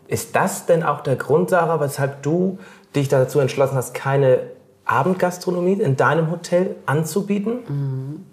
Ist 0.09 0.35
das 0.35 0.67
denn 0.67 0.83
auch 0.83 1.03
der 1.03 1.17
Grund, 1.17 1.51
Sarah, 1.51 1.81
weshalb 1.81 2.23
du 2.23 2.59
dich 2.97 3.09
dazu 3.09 3.39
entschlossen 3.39 3.77
hast, 3.77 3.95
keine 3.95 4.41
Abendgastronomie 4.87 5.75
in 5.75 5.97
deinem 5.97 6.31
Hotel 6.31 6.77
anzubieten? 6.87 8.25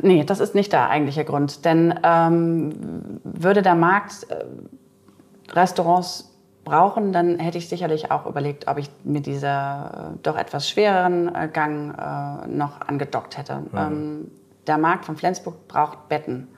Nee, 0.00 0.24
das 0.24 0.40
ist 0.40 0.54
nicht 0.54 0.72
der 0.72 0.88
eigentliche 0.88 1.24
Grund. 1.24 1.64
Denn 1.64 1.98
ähm, 2.04 3.20
würde 3.24 3.62
der 3.62 3.74
Markt 3.74 4.26
äh, 4.30 4.44
Restaurants 5.52 6.32
brauchen, 6.64 7.12
dann 7.12 7.38
hätte 7.38 7.58
ich 7.58 7.68
sicherlich 7.68 8.10
auch 8.10 8.26
überlegt, 8.26 8.68
ob 8.68 8.78
ich 8.78 8.90
mir 9.04 9.20
diese 9.20 9.46
äh, 9.46 10.18
doch 10.22 10.36
etwas 10.36 10.68
schwereren 10.68 11.34
äh, 11.34 11.48
Gang 11.52 11.96
äh, 11.96 12.46
noch 12.48 12.80
angedockt 12.80 13.38
hätte. 13.38 13.62
Ähm, 13.74 14.30
der 14.66 14.78
Markt 14.78 15.04
von 15.04 15.16
Flensburg 15.16 15.66
braucht 15.68 16.08
Betten. 16.08 16.48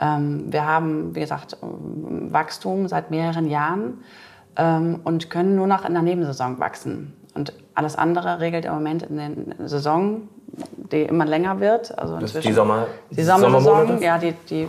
Ähm, 0.00 0.52
wir 0.52 0.64
haben, 0.66 1.14
wie 1.14 1.20
gesagt, 1.20 1.56
Wachstum 1.60 2.88
seit 2.88 3.10
mehreren 3.10 3.48
Jahren 3.48 3.98
ähm, 4.56 5.00
und 5.04 5.30
können 5.30 5.56
nur 5.56 5.66
noch 5.66 5.84
in 5.84 5.92
der 5.94 6.02
Nebensaison 6.02 6.58
wachsen. 6.60 7.14
Und 7.34 7.52
alles 7.74 7.96
andere 7.96 8.40
regelt 8.40 8.64
im 8.64 8.74
Moment 8.74 9.02
in 9.04 9.16
den 9.18 9.54
Saison, 9.68 10.22
die 10.92 11.02
immer 11.02 11.24
länger 11.24 11.60
wird. 11.60 11.96
Also 11.98 12.16
inzwischen- 12.16 12.48
die 12.48 12.52
Sommer- 12.54 12.86
die 13.10 13.22
Sommersaison, 13.22 14.00
ja, 14.02 14.18
die, 14.18 14.32
die 14.48 14.68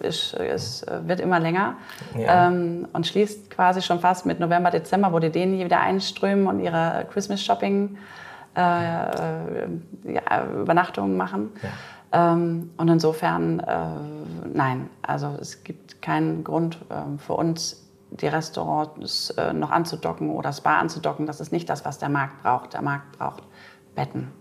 ist, 0.00 0.34
ist, 0.34 0.84
wird 1.06 1.20
immer 1.20 1.40
länger 1.40 1.74
Ja. 2.18 2.48
ähm, 2.48 2.88
und 2.92 3.06
schließt 3.06 3.50
quasi 3.50 3.80
schon 3.80 4.00
fast 4.00 4.26
mit 4.26 4.40
November, 4.40 4.70
Dezember, 4.70 5.12
wo 5.12 5.18
die 5.18 5.30
denen 5.30 5.54
hier 5.54 5.64
wieder 5.66 5.80
einströmen 5.80 6.46
und 6.46 6.60
ihre 6.60 7.06
Christmas-Shopping 7.10 7.96
äh, 8.56 8.60
äh, 8.60 10.14
ja, 10.14 10.44
Übernachtungen 10.60 11.16
machen. 11.16 11.50
Ähm, 12.12 12.70
und 12.76 12.88
insofern, 12.88 13.60
äh, 13.60 13.86
nein, 14.52 14.90
also 15.02 15.36
es 15.40 15.62
gibt 15.62 16.02
keinen 16.02 16.42
Grund 16.44 16.78
ähm, 16.90 17.18
für 17.18 17.34
uns, 17.34 17.86
die 18.10 18.26
Restaurants 18.26 19.30
äh, 19.30 19.52
noch 19.52 19.70
anzudocken 19.70 20.30
oder 20.30 20.52
Spa 20.52 20.80
anzudocken. 20.80 21.26
Das 21.26 21.40
ist 21.40 21.52
nicht 21.52 21.68
das, 21.68 21.84
was 21.84 21.98
der 21.98 22.08
Markt 22.08 22.42
braucht. 22.42 22.72
Der 22.74 22.82
Markt 22.82 23.16
braucht 23.16 23.44
Betten. 23.94 24.32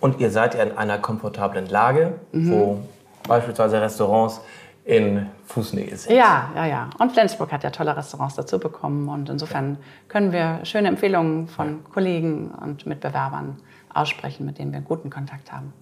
Und 0.00 0.20
ihr 0.20 0.30
seid 0.30 0.54
ja 0.54 0.62
in 0.62 0.76
einer 0.76 0.98
komfortablen 0.98 1.66
Lage, 1.68 2.18
Mhm. 2.32 2.50
wo 2.50 2.80
beispielsweise 3.26 3.80
Restaurants 3.80 4.40
in 4.84 5.26
Fußnähe 5.46 5.96
sind. 5.96 6.14
Ja, 6.14 6.50
ja, 6.56 6.66
ja. 6.66 6.90
Und 6.98 7.12
Flensburg 7.12 7.52
hat 7.52 7.62
ja 7.62 7.70
tolle 7.70 7.96
Restaurants 7.96 8.34
dazu 8.34 8.58
bekommen. 8.58 9.08
Und 9.08 9.28
insofern 9.30 9.78
können 10.08 10.32
wir 10.32 10.64
schöne 10.64 10.88
Empfehlungen 10.88 11.46
von 11.46 11.84
Kollegen 11.94 12.50
und 12.50 12.84
Mitbewerbern 12.84 13.56
aussprechen, 13.94 14.44
mit 14.44 14.58
denen 14.58 14.72
wir 14.72 14.80
guten 14.80 15.08
Kontakt 15.08 15.52
haben. 15.52 15.72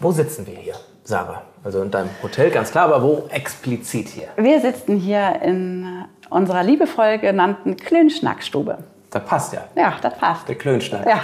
Wo 0.00 0.12
sitzen 0.12 0.46
wir 0.46 0.54
hier, 0.56 0.74
Sarah? 1.04 1.42
Also 1.64 1.82
in 1.82 1.90
deinem 1.90 2.10
Hotel, 2.22 2.50
ganz 2.50 2.70
klar, 2.70 2.84
aber 2.84 3.02
wo 3.02 3.26
explizit 3.30 4.08
hier? 4.08 4.28
Wir 4.36 4.60
sitzen 4.60 4.96
hier 4.96 5.40
in 5.42 6.04
unserer 6.30 6.62
liebevoll 6.62 7.18
genannten 7.18 7.76
Klönschnackstube. 7.76 8.78
Das 9.10 9.24
passt 9.24 9.52
ja. 9.52 9.64
Ja, 9.74 9.94
das 10.00 10.16
passt. 10.18 10.48
Der 10.48 10.56
Klönschnack. 10.56 11.06
Ja. 11.06 11.20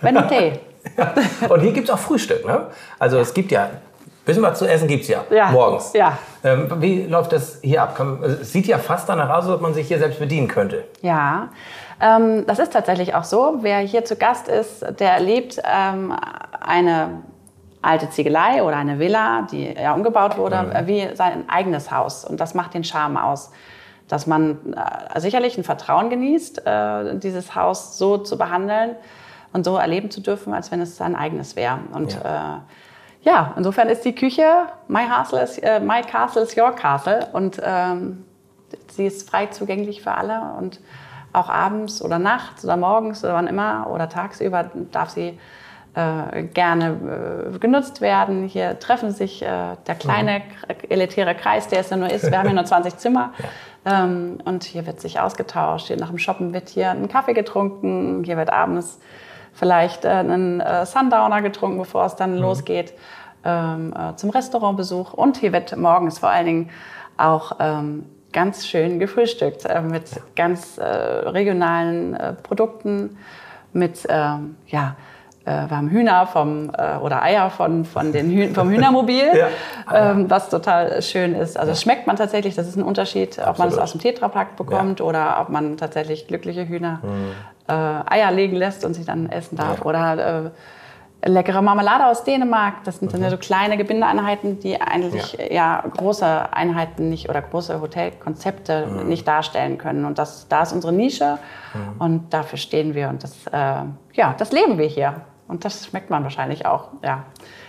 Wenn 0.00 0.28
Tee. 0.28 0.52
Und 1.48 1.60
hier 1.60 1.72
gibt 1.72 1.88
es 1.88 1.94
auch 1.94 1.98
Frühstück, 1.98 2.46
ne? 2.46 2.68
Also 2.98 3.18
es 3.18 3.32
gibt 3.32 3.50
ja 3.50 3.70
Bisschen 4.24 4.42
was 4.42 4.58
zu 4.58 4.66
essen 4.66 4.88
gibt 4.88 5.02
es 5.02 5.08
ja, 5.08 5.22
Ja. 5.30 5.50
morgens. 5.50 5.92
Ja. 5.92 6.16
Ähm, 6.42 6.70
wie 6.78 7.02
läuft 7.02 7.32
das 7.32 7.58
hier 7.62 7.82
ab? 7.82 8.00
Also, 8.00 8.40
Es 8.40 8.52
sieht 8.52 8.66
ja 8.66 8.78
fast 8.78 9.06
danach 9.08 9.28
aus, 9.28 9.44
als 9.44 9.54
ob 9.54 9.60
man 9.60 9.74
sich 9.74 9.86
hier 9.86 9.98
selbst 9.98 10.18
bedienen 10.18 10.48
könnte. 10.48 10.84
Ja, 11.02 11.50
ähm, 12.00 12.46
das 12.46 12.58
ist 12.58 12.72
tatsächlich 12.72 13.14
auch 13.14 13.24
so. 13.24 13.58
Wer 13.60 13.80
hier 13.80 14.06
zu 14.06 14.16
Gast 14.16 14.48
ist, 14.48 14.82
der 14.98 15.12
erlebt 15.12 15.60
ähm, 15.70 16.14
eine 16.58 17.22
alte 17.84 18.10
Ziegelei 18.10 18.62
oder 18.62 18.76
eine 18.76 18.98
Villa, 18.98 19.46
die 19.50 19.72
ja 19.72 19.94
umgebaut 19.94 20.36
wurde, 20.38 20.56
äh, 20.74 20.86
wie 20.86 21.14
sein 21.14 21.48
eigenes 21.48 21.90
Haus. 21.90 22.24
Und 22.24 22.40
das 22.40 22.54
macht 22.54 22.74
den 22.74 22.84
Charme 22.84 23.16
aus. 23.16 23.50
Dass 24.08 24.26
man 24.26 24.74
äh, 24.74 25.20
sicherlich 25.20 25.56
ein 25.56 25.64
Vertrauen 25.64 26.10
genießt, 26.10 26.66
äh, 26.66 27.18
dieses 27.18 27.54
Haus 27.54 27.96
so 27.96 28.18
zu 28.18 28.36
behandeln 28.36 28.96
und 29.52 29.64
so 29.64 29.76
erleben 29.76 30.10
zu 30.10 30.20
dürfen, 30.20 30.52
als 30.52 30.70
wenn 30.70 30.80
es 30.80 30.96
sein 30.96 31.16
eigenes 31.16 31.56
wäre. 31.56 31.78
Und 31.92 32.14
ja. 32.22 32.56
Äh, 32.56 32.58
ja, 33.24 33.54
insofern 33.56 33.88
ist 33.88 34.04
die 34.04 34.14
Küche 34.14 34.44
My, 34.86 35.06
Castle 35.06 35.42
is, 35.42 35.58
äh, 35.58 35.80
my 35.80 36.02
Castle 36.02 36.42
is 36.42 36.54
your 36.56 36.72
Castle 36.72 37.26
und 37.32 37.60
ähm, 37.64 38.24
sie 38.90 39.06
ist 39.06 39.28
frei 39.28 39.46
zugänglich 39.46 40.02
für 40.02 40.12
alle 40.12 40.54
und 40.58 40.80
auch 41.32 41.48
abends 41.48 42.02
oder 42.02 42.18
nachts 42.18 42.64
oder 42.64 42.76
morgens 42.76 43.24
oder 43.24 43.34
wann 43.34 43.46
immer 43.46 43.88
oder 43.90 44.10
tagsüber 44.10 44.70
darf 44.92 45.08
sie 45.08 45.38
äh, 45.94 46.42
gerne 46.44 47.50
äh, 47.54 47.58
genutzt 47.58 48.00
werden. 48.00 48.46
Hier 48.48 48.78
treffen 48.78 49.10
sich 49.12 49.42
äh, 49.42 49.76
der 49.86 49.94
kleine 49.94 50.40
k- 50.40 50.88
elitäre 50.88 51.34
Kreis, 51.34 51.68
der 51.68 51.80
es 51.80 51.90
ja 51.90 51.96
nur 51.96 52.10
ist. 52.10 52.30
Wir 52.30 52.38
haben 52.38 52.46
hier 52.48 52.54
nur 52.56 52.64
20 52.64 52.96
Zimmer. 52.96 53.32
Ähm, 53.86 54.38
und 54.46 54.64
hier 54.64 54.86
wird 54.86 54.98
sich 55.02 55.20
ausgetauscht. 55.20 55.88
Hier 55.88 55.98
nach 55.98 56.08
dem 56.08 56.16
Shoppen 56.16 56.54
wird 56.54 56.70
hier 56.70 56.90
ein 56.92 57.06
Kaffee 57.06 57.34
getrunken. 57.34 58.24
Hier 58.24 58.38
wird 58.38 58.50
abends 58.50 58.98
vielleicht 59.52 60.06
äh, 60.06 60.08
ein 60.08 60.60
äh, 60.62 60.86
Sundowner 60.86 61.42
getrunken, 61.42 61.76
bevor 61.76 62.06
es 62.06 62.16
dann 62.16 62.38
losgeht 62.38 62.94
ähm, 63.44 63.92
äh, 63.92 64.16
zum 64.16 64.30
Restaurantbesuch. 64.30 65.12
Und 65.12 65.36
hier 65.36 65.52
wird 65.52 65.76
morgens 65.76 66.18
vor 66.18 66.30
allen 66.30 66.46
Dingen 66.46 66.70
auch 67.18 67.56
ähm, 67.60 68.06
ganz 68.32 68.66
schön 68.66 68.98
gefrühstückt 68.98 69.64
mit 69.90 70.04
ganz 70.34 70.80
regionalen 70.80 72.16
Produkten, 72.42 73.18
mit 73.74 74.06
ähm, 74.08 74.56
ja, 74.66 74.96
wir 75.50 75.70
haben 75.70 75.90
Hühner 75.90 76.26
vom, 76.26 76.70
äh, 76.76 76.96
oder 76.96 77.22
Eier 77.22 77.50
von, 77.50 77.84
von 77.84 78.12
den 78.12 78.30
Hüh 78.30 78.48
vom 78.54 78.70
Hühnermobil, 78.70 79.24
Ja. 79.34 80.12
ähm, 80.12 80.30
was 80.30 80.48
total 80.48 81.02
schön 81.02 81.34
ist. 81.34 81.58
Also 81.58 81.72
das 81.72 81.82
schmeckt 81.82 82.06
man 82.06 82.16
tatsächlich, 82.16 82.54
das 82.54 82.66
ist 82.66 82.76
ein 82.76 82.82
Unterschied, 82.82 83.38
ob 83.38 83.58
man 83.58 83.68
es 83.68 83.74
Absolut. 83.74 83.80
aus 83.80 83.92
dem 83.92 84.00
Tetrapack 84.00 84.56
bekommt 84.56 85.00
oder 85.00 85.40
ob 85.40 85.50
man 85.50 85.76
tatsächlich 85.76 86.26
glückliche 86.26 86.66
Hühner 86.66 87.00
äh, 87.68 87.72
Eier 87.72 88.30
legen 88.30 88.56
lässt 88.56 88.84
und 88.84 88.94
sie 88.94 89.04
dann 89.04 89.28
essen 89.28 89.56
darf. 89.56 89.80
Ja. 89.80 89.84
Oder 89.84 90.44
äh, 90.46 90.50
leckere 91.26 91.62
Marmelade 91.62 92.06
aus 92.06 92.24
Dänemark. 92.24 92.84
Das 92.84 92.98
sind 92.98 93.12
dann 93.12 93.28
so 93.30 93.36
kleine 93.36 93.76
Gebindeeinheiten, 93.76 94.60
die 94.60 94.80
eigentlich 94.80 95.38
ja. 95.50 95.82
große 95.96 96.52
Einheiten 96.52 97.08
nicht 97.08 97.28
oder 97.28 97.40
große 97.42 97.80
Hotelkonzepte 97.80 99.04
nicht 99.06 99.26
darstellen 99.26 99.78
können. 99.78 100.04
Und 100.04 100.18
das, 100.18 100.48
da 100.48 100.62
ist 100.62 100.72
unsere 100.72 100.92
Nische 100.92 101.38
und 101.98 102.32
dafür 102.32 102.58
stehen 102.58 102.94
wir 102.94 103.08
und 103.08 103.22
das, 103.22 103.46
äh, 103.46 103.84
ja, 104.12 104.34
das 104.36 104.52
leben 104.52 104.78
wir 104.78 104.86
hier. 104.86 105.22
Und 105.48 105.64
das 105.64 105.86
schmeckt 105.86 106.10
man 106.10 106.22
wahrscheinlich 106.22 106.66
auch. 106.66 106.88
Ja. 107.02 107.24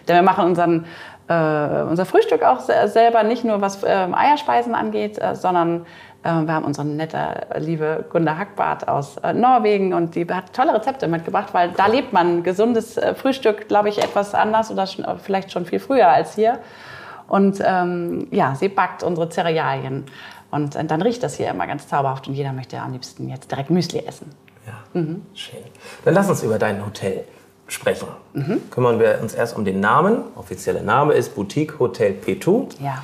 Denn 0.07 0.15
wir 0.15 0.23
machen 0.23 0.45
unseren, 0.45 0.85
äh, 1.27 1.81
unser 1.81 2.05
Frühstück 2.05 2.43
auch 2.43 2.59
se- 2.59 2.87
selber, 2.87 3.23
nicht 3.23 3.43
nur 3.43 3.59
was 3.61 3.81
ähm, 3.85 4.15
Eierspeisen 4.15 4.75
angeht, 4.75 5.17
äh, 5.19 5.35
sondern 5.35 5.85
äh, 6.23 6.29
wir 6.29 6.53
haben 6.53 6.65
unsere 6.65 6.87
nette, 6.87 7.47
liebe 7.57 8.05
Gunda 8.09 8.37
Hackbart 8.37 8.87
aus 8.87 9.17
äh, 9.17 9.33
Norwegen 9.33 9.93
und 9.93 10.15
die 10.15 10.25
hat 10.31 10.53
tolle 10.53 10.73
Rezepte 10.73 11.07
mitgebracht, 11.07 11.53
weil 11.53 11.71
da 11.71 11.87
lebt 11.87 12.13
man 12.13 12.43
gesundes 12.43 12.97
äh, 12.97 13.13
Frühstück, 13.13 13.67
glaube 13.67 13.89
ich, 13.89 14.01
etwas 14.01 14.33
anders 14.33 14.71
oder 14.71 14.87
schon, 14.87 15.03
äh, 15.03 15.17
vielleicht 15.17 15.51
schon 15.51 15.65
viel 15.65 15.79
früher 15.79 16.07
als 16.07 16.35
hier. 16.35 16.59
Und 17.27 17.61
ähm, 17.65 18.27
ja, 18.31 18.55
sie 18.55 18.69
backt 18.69 19.03
unsere 19.03 19.29
Cerealien. 19.29 20.05
Und 20.51 20.75
äh, 20.75 20.85
dann 20.85 21.01
riecht 21.01 21.23
das 21.23 21.35
hier 21.35 21.49
immer 21.49 21.67
ganz 21.67 21.87
zauberhaft 21.87 22.27
und 22.27 22.35
jeder 22.35 22.53
möchte 22.53 22.79
am 22.79 22.93
liebsten 22.93 23.27
jetzt 23.27 23.51
direkt 23.51 23.69
Müsli 23.69 24.05
essen. 24.05 24.33
Ja, 24.65 25.01
schön. 25.33 25.59
Dann 26.05 26.13
lass 26.13 26.29
uns 26.29 26.41
über 26.41 26.57
dein 26.57 26.83
Hotel 26.85 27.25
sprechen. 27.67 28.07
Mhm. 28.33 28.69
Kümmern 28.69 28.99
wir 28.99 29.19
uns 29.21 29.33
erst 29.33 29.55
um 29.57 29.65
den 29.65 29.79
Namen. 29.79 30.23
Offizieller 30.35 30.81
Name 30.81 31.13
ist 31.13 31.35
Boutique 31.35 31.79
Hotel 31.79 32.13
Petou. 32.13 32.67
Ja. 32.79 33.03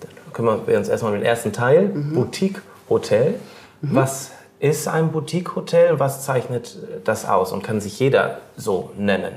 Dann 0.00 0.32
kümmern 0.32 0.60
wir 0.66 0.78
uns 0.78 0.88
erstmal 0.88 1.12
um 1.12 1.18
den 1.18 1.26
ersten 1.26 1.52
Teil. 1.52 1.88
Mhm. 1.88 2.14
Boutique 2.14 2.62
Hotel. 2.88 3.34
Was 3.82 4.32
ist 4.58 4.88
ein 4.88 5.10
Boutique 5.10 5.56
Hotel? 5.56 5.98
Was 5.98 6.24
zeichnet 6.24 6.76
das 7.04 7.26
aus 7.26 7.52
und 7.52 7.62
kann 7.62 7.80
sich 7.80 7.98
jeder 7.98 8.38
so 8.56 8.90
nennen? 8.96 9.32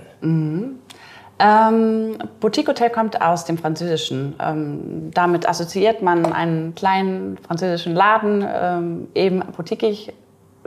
Ähm, 1.39 2.17
Boutique 2.39 2.67
Hotel 2.67 2.89
kommt 2.89 3.21
aus 3.21 3.45
dem 3.45 3.57
Französischen. 3.57 4.35
Ähm, 4.39 5.11
damit 5.13 5.47
assoziiert 5.47 6.01
man 6.01 6.31
einen 6.31 6.75
kleinen 6.75 7.37
französischen 7.37 7.95
Laden, 7.95 8.45
ähm, 8.47 9.07
eben 9.15 9.41
boutiquig, 9.55 10.13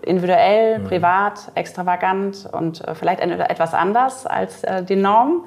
individuell, 0.07 0.81
privat, 0.81 1.53
extravagant 1.55 2.49
und 2.53 2.87
äh, 2.87 2.95
vielleicht 2.95 3.21
ein, 3.21 3.31
etwas 3.33 3.75
anders 3.75 4.27
als 4.27 4.65
äh, 4.65 4.83
die 4.83 4.97
Norm. 4.97 5.45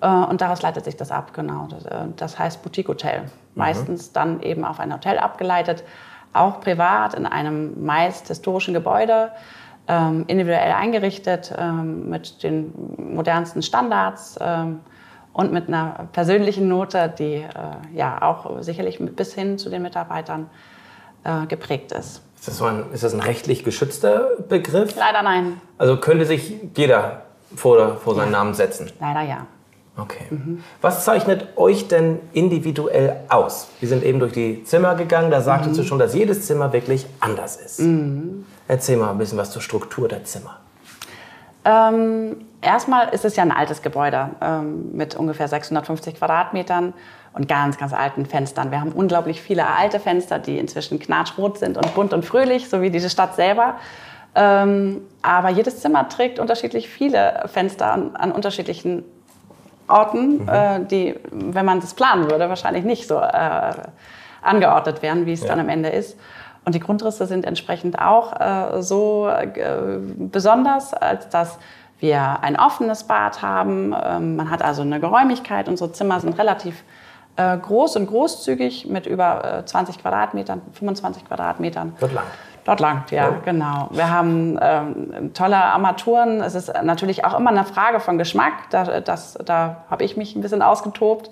Äh, 0.00 0.08
und 0.08 0.40
daraus 0.40 0.62
leitet 0.62 0.84
sich 0.84 0.96
das 0.96 1.10
ab, 1.10 1.32
genau. 1.34 1.68
Das, 1.68 1.84
äh, 1.84 2.06
das 2.16 2.38
heißt 2.38 2.62
Boutique 2.62 2.88
Hotel. 2.88 3.24
Meistens 3.54 4.12
dann 4.12 4.40
eben 4.42 4.64
auf 4.64 4.80
ein 4.80 4.92
Hotel 4.92 5.18
abgeleitet, 5.18 5.84
auch 6.32 6.60
privat 6.60 7.14
in 7.14 7.26
einem 7.26 7.84
meist 7.84 8.28
historischen 8.28 8.72
Gebäude 8.72 9.30
ähm, 9.88 10.24
individuell 10.26 10.72
eingerichtet, 10.72 11.52
ähm, 11.56 12.08
mit 12.08 12.42
den 12.42 12.72
modernsten 13.14 13.62
Standards 13.62 14.38
ähm, 14.40 14.80
und 15.32 15.52
mit 15.52 15.68
einer 15.68 16.08
persönlichen 16.12 16.68
Note, 16.68 17.12
die 17.18 17.34
äh, 17.34 17.46
ja 17.94 18.22
auch 18.22 18.62
sicherlich 18.62 18.98
bis 19.00 19.34
hin 19.34 19.58
zu 19.58 19.70
den 19.70 19.82
Mitarbeitern 19.82 20.48
äh, 21.24 21.46
geprägt 21.46 21.92
ist. 21.92 22.22
Ist 22.42 22.48
das, 22.48 22.58
so 22.58 22.64
ein, 22.64 22.86
ist 22.92 23.04
das 23.04 23.14
ein 23.14 23.20
rechtlich 23.20 23.62
geschützter 23.62 24.30
Begriff? 24.48 24.96
Leider 24.96 25.22
nein, 25.22 25.60
Also 25.78 25.96
könnte 25.98 26.26
sich 26.26 26.52
jeder 26.76 27.22
vor, 27.54 27.98
vor 27.98 28.16
seinen 28.16 28.32
Namen 28.32 28.52
setzen? 28.54 28.90
leider 28.98 29.20
ja. 29.22 29.46
Okay. 29.96 30.26
Was 30.80 31.04
zeichnet 31.04 31.56
euch 31.56 31.86
denn 31.86 32.18
individuell 32.32 33.20
aus? 33.28 33.68
Wir 33.78 33.88
sind 33.88 34.02
eben 34.02 34.18
durch 34.18 34.32
die 34.32 34.64
Zimmer 34.64 34.96
gegangen, 34.96 35.30
da 35.30 35.40
sagtest 35.40 35.78
du 35.78 35.84
schon, 35.84 36.00
dass 36.00 36.16
jedes 36.16 36.44
Zimmer 36.44 36.72
wirklich 36.72 37.06
anders 37.20 37.54
ist. 37.54 37.80
Erzähl 38.66 38.96
mal 38.96 39.10
ein 39.10 39.18
bisschen 39.18 39.38
was 39.38 39.52
zur 39.52 39.62
Struktur 39.62 40.08
der 40.08 40.24
Zimmer. 40.24 40.58
Ähm, 41.64 42.38
erstmal 42.60 43.10
ist 43.10 43.24
es 43.24 43.36
ja 43.36 43.44
ein 43.44 43.52
altes 43.52 43.82
Gebäude 43.82 44.30
ähm, 44.40 44.90
mit 44.96 45.14
ungefähr 45.14 45.46
650 45.46 46.16
Quadratmetern 46.16 46.92
und 47.34 47.48
ganz, 47.48 47.78
ganz 47.78 47.92
alten 47.92 48.26
Fenstern. 48.26 48.70
Wir 48.70 48.80
haben 48.80 48.92
unglaublich 48.92 49.40
viele 49.40 49.66
alte 49.66 50.00
Fenster, 50.00 50.38
die 50.38 50.58
inzwischen 50.58 50.98
knatschrot 50.98 51.58
sind 51.58 51.76
und 51.76 51.94
bunt 51.94 52.12
und 52.12 52.24
fröhlich, 52.24 52.68
so 52.68 52.82
wie 52.82 52.90
diese 52.90 53.08
Stadt 53.10 53.34
selber. 53.36 53.74
Ähm, 54.34 55.02
aber 55.22 55.50
jedes 55.50 55.80
Zimmer 55.80 56.08
trägt 56.08 56.38
unterschiedlich 56.38 56.88
viele 56.88 57.44
Fenster 57.46 57.92
an, 57.92 58.16
an 58.16 58.32
unterschiedlichen 58.32 59.04
Orten, 59.88 60.48
äh, 60.48 60.84
die, 60.84 61.14
wenn 61.30 61.64
man 61.66 61.80
das 61.80 61.94
planen 61.94 62.30
würde, 62.30 62.48
wahrscheinlich 62.48 62.84
nicht 62.84 63.06
so 63.08 63.18
äh, 63.18 63.72
angeordnet 64.42 65.02
wären, 65.02 65.26
wie 65.26 65.32
es 65.32 65.42
Ja. 65.42 65.48
dann 65.48 65.60
am 65.60 65.68
Ende 65.68 65.90
ist. 65.90 66.18
Und 66.64 66.74
die 66.74 66.80
Grundrisse 66.80 67.26
sind 67.26 67.44
entsprechend 67.44 67.98
auch 67.98 68.38
äh, 68.40 68.82
so 68.82 69.28
äh, 69.28 69.98
besonders, 70.16 70.94
als 70.94 71.28
dass 71.28 71.58
wir 71.98 72.38
ein 72.42 72.58
offenes 72.58 73.04
Bad 73.04 73.42
haben. 73.42 73.94
Ähm, 74.04 74.36
man 74.36 74.50
hat 74.50 74.62
also 74.62 74.82
eine 74.82 75.00
Geräumigkeit. 75.00 75.68
Unsere 75.68 75.92
Zimmer 75.92 76.20
sind 76.20 76.38
relativ 76.38 76.82
äh, 77.36 77.56
groß 77.56 77.96
und 77.96 78.06
großzügig 78.06 78.86
mit 78.86 79.06
über 79.06 79.58
äh, 79.60 79.64
20 79.64 79.98
Quadratmetern, 79.98 80.60
25 80.72 81.24
Quadratmetern. 81.26 81.94
Wird 81.98 82.12
lang. 82.12 82.24
Dort 82.64 82.78
langt, 82.78 83.10
ja, 83.10 83.24
Ja. 83.24 83.36
genau. 83.44 83.88
Wir 83.90 84.08
haben 84.10 84.56
ähm, 84.62 85.32
tolle 85.34 85.56
Armaturen. 85.56 86.40
Es 86.40 86.54
ist 86.54 86.72
natürlich 86.82 87.24
auch 87.24 87.36
immer 87.38 87.50
eine 87.50 87.64
Frage 87.64 87.98
von 87.98 88.18
Geschmack. 88.18 88.52
Da, 88.70 89.00
das, 89.00 89.36
da 89.44 89.78
habe 89.90 90.04
ich 90.04 90.16
mich 90.16 90.36
ein 90.36 90.42
bisschen 90.42 90.62
ausgetobt 90.62 91.30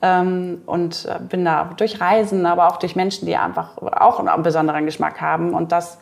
ähm, 0.00 0.62
und 0.64 1.04
äh, 1.04 1.18
bin 1.20 1.44
da 1.44 1.70
durch 1.76 2.00
Reisen, 2.00 2.46
aber 2.46 2.68
auch 2.68 2.78
durch 2.78 2.96
Menschen, 2.96 3.26
die 3.26 3.36
einfach 3.36 3.76
auch 3.78 4.18
einen 4.18 4.42
besonderen 4.42 4.86
Geschmack 4.86 5.20
haben 5.20 5.52
und 5.52 5.72
das 5.72 5.98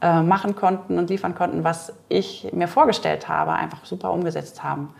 äh, 0.00 0.22
machen 0.22 0.54
konnten 0.54 0.96
und 0.98 1.10
liefern 1.10 1.34
konnten, 1.34 1.64
was 1.64 1.92
ich 2.08 2.48
mir 2.52 2.68
vorgestellt 2.68 3.28
habe, 3.28 3.52
einfach 3.52 3.84
super 3.84 4.12
umgesetzt 4.12 4.62
haben. 4.62 4.94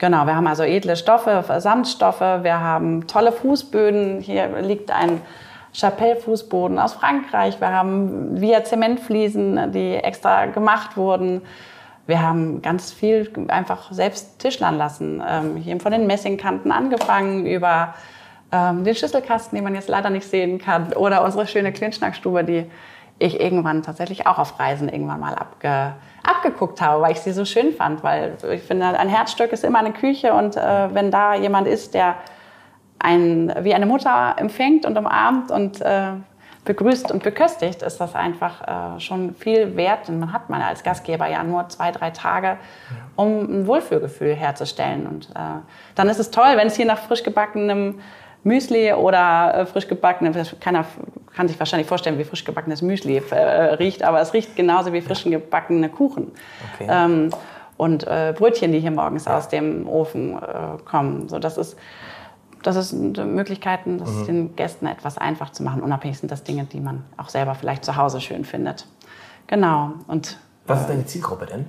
Genau, 0.00 0.24
wir 0.24 0.34
haben 0.34 0.46
also 0.46 0.62
edle 0.62 0.96
Stoffe, 0.96 1.44
Samtstoffe, 1.58 2.20
wir 2.20 2.58
haben 2.58 3.06
tolle 3.06 3.32
Fußböden. 3.32 4.20
Hier 4.22 4.62
liegt 4.62 4.90
ein 4.90 5.20
Chapelle-Fußboden 5.74 6.78
aus 6.78 6.94
Frankreich. 6.94 7.60
Wir 7.60 7.70
haben 7.70 8.40
via 8.40 8.64
Zementfliesen, 8.64 9.72
die 9.72 9.96
extra 9.96 10.46
gemacht 10.46 10.96
wurden. 10.96 11.42
Wir 12.06 12.22
haben 12.22 12.62
ganz 12.62 12.94
viel 12.94 13.30
einfach 13.48 13.92
selbst 13.92 14.38
tischlern 14.38 14.78
lassen. 14.78 15.22
Ähm, 15.28 15.80
von 15.80 15.92
den 15.92 16.06
Messingkanten 16.06 16.72
angefangen 16.72 17.44
über 17.44 17.94
ähm, 18.52 18.84
den 18.84 18.94
Schlüsselkasten, 18.94 19.54
den 19.54 19.64
man 19.64 19.74
jetzt 19.74 19.90
leider 19.90 20.08
nicht 20.08 20.26
sehen 20.26 20.58
kann, 20.58 20.94
oder 20.94 21.22
unsere 21.22 21.46
schöne 21.46 21.72
Klinschnackstube, 21.72 22.42
die 22.42 22.70
ich 23.20 23.38
irgendwann 23.38 23.82
tatsächlich 23.82 24.26
auch 24.26 24.38
auf 24.38 24.58
Reisen 24.58 24.88
irgendwann 24.88 25.20
mal 25.20 25.34
abge, 25.34 25.92
abgeguckt 26.24 26.80
habe, 26.80 27.02
weil 27.02 27.12
ich 27.12 27.20
sie 27.20 27.32
so 27.32 27.44
schön 27.44 27.72
fand. 27.72 28.02
Weil 28.02 28.36
ich 28.50 28.62
finde, 28.62 28.86
ein 28.86 29.08
Herzstück 29.08 29.52
ist 29.52 29.62
immer 29.62 29.78
eine 29.78 29.92
Küche 29.92 30.32
und 30.32 30.56
äh, 30.56 30.94
wenn 30.94 31.10
da 31.10 31.34
jemand 31.34 31.68
ist, 31.68 31.94
der 31.94 32.16
ein, 32.98 33.52
wie 33.60 33.74
eine 33.74 33.86
Mutter 33.86 34.34
empfängt 34.38 34.86
und 34.86 34.96
umarmt 34.96 35.50
und 35.50 35.80
äh, 35.82 36.12
begrüßt 36.64 37.10
und 37.10 37.22
beköstigt, 37.22 37.82
ist 37.82 38.00
das 38.00 38.14
einfach 38.14 38.96
äh, 38.96 39.00
schon 39.00 39.34
viel 39.34 39.76
wert. 39.76 40.08
Denn 40.08 40.18
man 40.18 40.32
hat 40.32 40.48
man 40.48 40.62
als 40.62 40.82
Gastgeber 40.82 41.26
ja 41.26 41.42
nur 41.42 41.68
zwei, 41.68 41.90
drei 41.90 42.10
Tage, 42.10 42.56
um 43.16 43.60
ein 43.60 43.66
Wohlfühlgefühl 43.66 44.34
herzustellen. 44.34 45.06
Und 45.06 45.28
äh, 45.30 45.60
dann 45.94 46.08
ist 46.08 46.18
es 46.18 46.30
toll, 46.30 46.56
wenn 46.56 46.68
es 46.68 46.76
hier 46.76 46.86
nach 46.86 46.98
frisch 46.98 47.22
gebackenem 47.22 48.00
Müsli 48.42 48.92
oder 48.92 49.54
äh, 49.54 49.66
frisch 49.66 49.88
gebackene, 49.88 50.32
keiner 50.60 50.84
kann 51.34 51.48
sich 51.48 51.58
wahrscheinlich 51.58 51.88
vorstellen, 51.88 52.18
wie 52.18 52.24
frisch 52.24 52.44
gebackenes 52.44 52.82
Müsli 52.82 53.22
äh, 53.30 53.34
riecht, 53.74 54.02
aber 54.02 54.20
es 54.20 54.32
riecht 54.32 54.56
genauso 54.56 54.92
wie 54.92 55.00
frisch 55.00 55.24
gebackene 55.24 55.88
Kuchen. 55.88 56.32
Okay. 56.74 56.88
Ähm, 56.90 57.30
und 57.76 58.06
äh, 58.06 58.34
Brötchen, 58.36 58.72
die 58.72 58.80
hier 58.80 58.90
morgens 58.90 59.24
ja. 59.24 59.38
aus 59.38 59.48
dem 59.48 59.88
Ofen 59.88 60.36
äh, 60.36 60.82
kommen. 60.84 61.28
So, 61.28 61.38
das 61.38 61.56
ist 61.56 61.76
das 62.62 62.90
sind 62.90 63.16
Möglichkeiten, 63.16 63.98
das 63.98 64.10
mhm. 64.10 64.26
den 64.26 64.56
Gästen 64.56 64.86
etwas 64.86 65.18
einfach 65.18 65.50
zu 65.50 65.62
machen. 65.62 65.82
Unabhängig 65.82 66.18
sind 66.18 66.30
das 66.30 66.44
Dinge, 66.44 66.64
die 66.64 66.80
man 66.80 67.04
auch 67.16 67.28
selber 67.28 67.54
vielleicht 67.54 67.84
zu 67.84 67.96
Hause 67.96 68.20
schön 68.20 68.44
findet. 68.44 68.86
Genau. 69.46 69.92
Und, 70.06 70.38
Was 70.66 70.82
ist 70.82 70.90
deine 70.90 71.06
Zielgruppe 71.06 71.46
denn? 71.46 71.66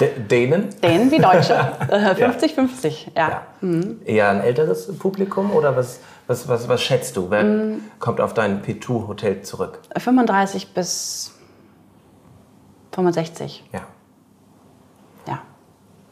Dänen? 0.00 0.68
Dänen 0.82 1.10
wie 1.10 1.18
Deutsche. 1.18 1.54
50-50, 1.90 3.08
ja. 3.16 3.28
ja. 3.28 3.42
Mhm. 3.60 4.00
Eher 4.04 4.28
ein 4.30 4.40
älteres 4.40 4.96
Publikum 4.98 5.52
oder 5.52 5.76
was, 5.76 6.00
was, 6.26 6.48
was, 6.48 6.68
was 6.68 6.82
schätzt 6.82 7.16
du? 7.16 7.30
Wer 7.30 7.44
mhm. 7.44 7.80
kommt 7.98 8.20
auf 8.20 8.34
dein 8.34 8.62
P2-Hotel 8.62 9.42
zurück? 9.42 9.80
35 9.96 10.74
bis 10.74 11.32
65. 12.92 13.64
Ja. 13.72 13.80
Ja. 15.26 15.40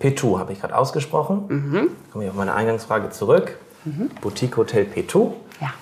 P2 0.01 0.38
habe 0.38 0.53
ich 0.53 0.61
gerade 0.61 0.77
ausgesprochen. 0.77 1.44
Mhm. 1.49 1.90
Komme 2.12 2.25
ich 2.25 2.31
auf 2.31 2.37
meine 2.37 2.55
Eingangsfrage 2.55 3.11
zurück. 3.11 3.59
Mhm. 3.85 4.11
Boutique 4.20 4.57
Hotel 4.57 4.87
P2. 4.94 5.33
Ja. 5.61 5.73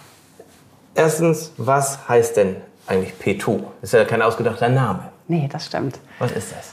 Erstens, 0.94 1.52
was 1.56 2.08
heißt 2.08 2.36
denn 2.36 2.56
eigentlich 2.86 3.14
P2? 3.20 3.62
Das 3.80 3.92
ist 3.92 3.92
ja 3.92 4.04
kein 4.04 4.22
ausgedachter 4.22 4.68
Name. 4.68 5.10
Nee, 5.28 5.48
das 5.50 5.66
stimmt. 5.66 5.98
Was 6.18 6.32
ist 6.32 6.52
das? 6.52 6.72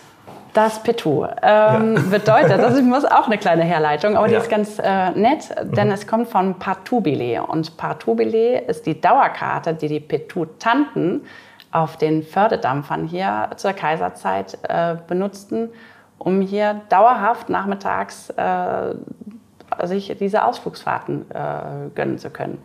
Das 0.60 0.84
Petou 0.84 1.26
ähm, 1.42 1.96
ja. 1.96 2.02
bedeutet, 2.12 2.60
das 2.60 2.78
ist 2.78 3.12
auch 3.14 3.28
eine 3.28 3.38
kleine 3.38 3.64
Herleitung, 3.64 4.18
aber 4.18 4.28
die 4.28 4.36
ist 4.36 4.50
ganz 4.50 4.78
äh, 4.78 5.12
nett, 5.12 5.56
denn 5.62 5.88
mhm. 5.88 5.94
es 5.94 6.06
kommt 6.06 6.28
von 6.28 6.60
Partubile. 6.60 7.44
Und 7.44 7.78
Partubile 7.78 8.60
ist 8.64 8.86
die 8.86 9.00
Dauerkarte, 9.00 9.74
die 9.74 9.88
die 9.88 10.02
Petou-Tanten 10.02 11.22
auf 11.72 11.96
den 11.96 12.24
Fördedampfern 12.24 13.06
hier 13.06 13.52
zur 13.56 13.72
Kaiserzeit 13.72 14.58
äh, 14.68 14.98
benutzten, 15.08 15.70
um 16.18 16.42
hier 16.42 16.82
dauerhaft 16.90 17.48
nachmittags 17.48 18.30
äh, 18.32 18.96
sich 19.86 20.14
diese 20.20 20.44
Ausflugsfahrten 20.44 21.32
äh, 21.32 21.90
gönnen 21.96 22.18
zu 22.18 22.32
können. 22.32 22.58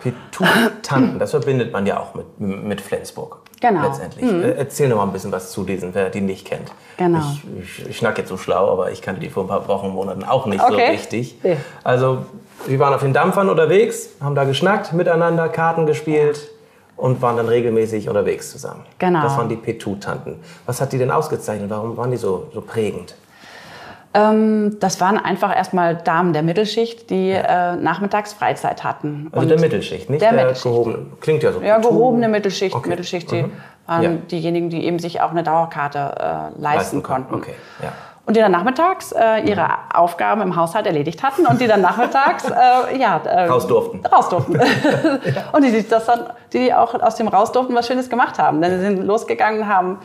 Petou-Tanten, 0.00 1.18
das 1.18 1.32
verbindet 1.32 1.72
man 1.72 1.86
ja 1.86 1.98
auch 1.98 2.14
mit, 2.14 2.38
mit 2.38 2.80
Flensburg. 2.80 3.41
Genau. 3.62 3.82
Letztendlich. 3.82 4.30
Mhm. 4.30 4.42
Äh, 4.42 4.50
erzähl 4.50 4.88
noch 4.88 4.96
mal 4.96 5.04
ein 5.04 5.12
bisschen 5.12 5.30
was 5.30 5.52
zu 5.52 5.62
diesen, 5.62 5.94
wer 5.94 6.10
die 6.10 6.20
nicht 6.20 6.46
kennt. 6.46 6.72
Genau. 6.96 7.20
Ich, 7.60 7.80
ich, 7.80 7.90
ich 7.90 7.96
schnack 7.96 8.18
jetzt 8.18 8.28
so 8.28 8.36
schlau, 8.36 8.70
aber 8.72 8.90
ich 8.90 9.00
kannte 9.00 9.20
die 9.20 9.30
vor 9.30 9.44
ein 9.44 9.48
paar 9.48 9.68
Wochen, 9.68 9.90
Monaten 9.90 10.24
auch 10.24 10.46
nicht 10.46 10.62
okay. 10.62 10.72
so 10.72 10.92
richtig. 10.92 11.36
Ja. 11.44 11.56
Also, 11.84 12.26
wir 12.66 12.78
waren 12.80 12.92
auf 12.92 13.02
den 13.02 13.12
Dampfern 13.12 13.48
unterwegs, 13.48 14.10
haben 14.20 14.34
da 14.34 14.44
geschnackt 14.44 14.92
miteinander, 14.92 15.48
Karten 15.48 15.86
gespielt. 15.86 16.36
Ja. 16.36 16.48
Und 16.94 17.20
waren 17.20 17.36
dann 17.36 17.48
regelmäßig 17.48 18.08
unterwegs 18.08 18.52
zusammen. 18.52 18.84
Genau. 18.98 19.22
Das 19.22 19.36
waren 19.36 19.48
die 19.48 19.56
Petou-Tanten. 19.56 20.36
Was 20.66 20.80
hat 20.80 20.92
die 20.92 20.98
denn 20.98 21.10
ausgezeichnet? 21.10 21.68
Warum 21.68 21.96
waren 21.96 22.12
die 22.12 22.16
so, 22.16 22.48
so 22.54 22.60
prägend? 22.60 23.16
Ähm, 24.14 24.76
das 24.78 25.00
waren 25.00 25.18
einfach 25.18 25.54
erstmal 25.56 25.96
Damen 25.96 26.32
der 26.32 26.42
Mittelschicht, 26.42 27.08
die 27.08 27.30
äh, 27.30 27.76
nachmittags 27.76 28.34
Freizeit 28.34 28.84
hatten. 28.84 29.28
Also 29.32 29.42
Und 29.42 29.48
der 29.48 29.60
Mittelschicht, 29.60 30.10
nicht 30.10 30.20
der, 30.20 30.32
der 30.32 30.40
Mittelschicht. 30.40 30.64
Gehobene, 30.64 31.06
klingt 31.20 31.42
ja 31.42 31.52
so. 31.52 31.60
Ja, 31.62 31.78
gehobene 31.78 32.28
Mittelschicht. 32.28 32.74
Okay. 32.74 32.90
Mittelschicht, 32.90 33.30
die 33.30 33.44
mhm. 33.44 33.52
waren 33.86 34.02
ja. 34.02 34.10
diejenigen, 34.30 34.68
die 34.68 34.84
eben 34.84 34.98
sich 34.98 35.22
auch 35.22 35.30
eine 35.30 35.42
Dauerkarte 35.42 35.98
äh, 35.98 36.22
leisten, 36.22 36.60
leisten 36.60 37.02
konnten. 37.02 37.34
Okay. 37.34 37.54
Ja. 37.82 37.92
Und 38.24 38.36
die 38.36 38.40
dann 38.40 38.52
nachmittags 38.52 39.12
äh, 39.12 39.40
ihre 39.48 39.66
Aufgaben 39.94 40.42
im 40.42 40.54
Haushalt 40.54 40.86
erledigt 40.86 41.22
hatten 41.22 41.44
und 41.44 41.60
die 41.60 41.66
dann 41.66 41.80
nachmittags 41.80 42.44
äh, 42.48 42.96
ja, 42.96 43.16
äh, 43.24 43.46
raus 43.46 43.66
durften. 43.66 44.04
Raus 44.06 44.28
durften. 44.28 44.52
ja. 45.24 45.44
Und 45.52 45.64
die, 45.64 45.88
das 45.88 46.06
dann, 46.06 46.26
die 46.52 46.72
auch 46.72 46.94
aus 46.94 47.16
dem 47.16 47.28
Raus 47.28 47.50
durften 47.50 47.74
was 47.74 47.86
Schönes 47.86 48.08
gemacht 48.08 48.38
haben. 48.38 48.60
Denn 48.60 48.78
sie 48.78 48.80
sind 48.80 49.06
losgegangen, 49.06 49.66
haben 49.66 49.98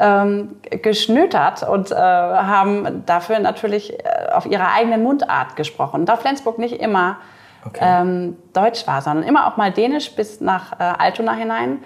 ähm, 0.00 0.56
geschnötert 0.82 1.62
und 1.62 1.92
äh, 1.92 1.94
haben 1.94 3.04
dafür 3.04 3.38
natürlich 3.38 3.92
äh, 3.92 4.32
auf 4.32 4.46
ihrer 4.46 4.72
eigenen 4.72 5.02
Mundart 5.02 5.56
gesprochen. 5.56 6.06
Da 6.06 6.16
Flensburg 6.16 6.58
nicht 6.58 6.80
immer 6.80 7.18
okay. 7.66 7.80
ähm, 7.82 8.36
Deutsch 8.54 8.86
war, 8.86 9.02
sondern 9.02 9.24
immer 9.24 9.46
auch 9.46 9.58
mal 9.58 9.70
Dänisch 9.70 10.16
bis 10.16 10.40
nach 10.40 10.72
äh, 10.72 10.84
Altona 10.98 11.34
hinein, 11.34 11.78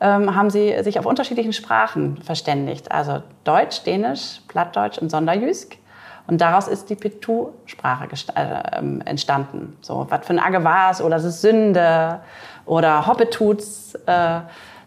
ähm, 0.00 0.36
haben 0.36 0.50
sie 0.50 0.82
sich 0.82 0.98
auf 0.98 1.06
unterschiedlichen 1.06 1.54
Sprachen 1.54 2.18
verständigt. 2.18 2.92
Also 2.92 3.22
Deutsch, 3.44 3.82
Dänisch, 3.84 4.42
Plattdeutsch 4.48 4.98
und 4.98 5.10
Sonderjüsk. 5.10 5.78
Und 6.26 6.40
daraus 6.40 6.68
ist 6.68 6.90
die 6.90 6.94
Petu-Sprache 6.94 8.08
äh, 8.36 8.78
ähm, 8.78 9.00
entstanden. 9.06 9.76
So, 9.80 10.06
was 10.10 10.26
für 10.26 10.34
ein 10.34 10.38
Agge 10.38 10.62
war 10.62 10.90
es 10.90 11.00
oder 11.00 11.16
es 11.16 11.24
ist 11.24 11.40
Sünde 11.40 12.20
oder 12.66 13.06
Hoppetuts. 13.06 13.94
Äh, 14.06 14.40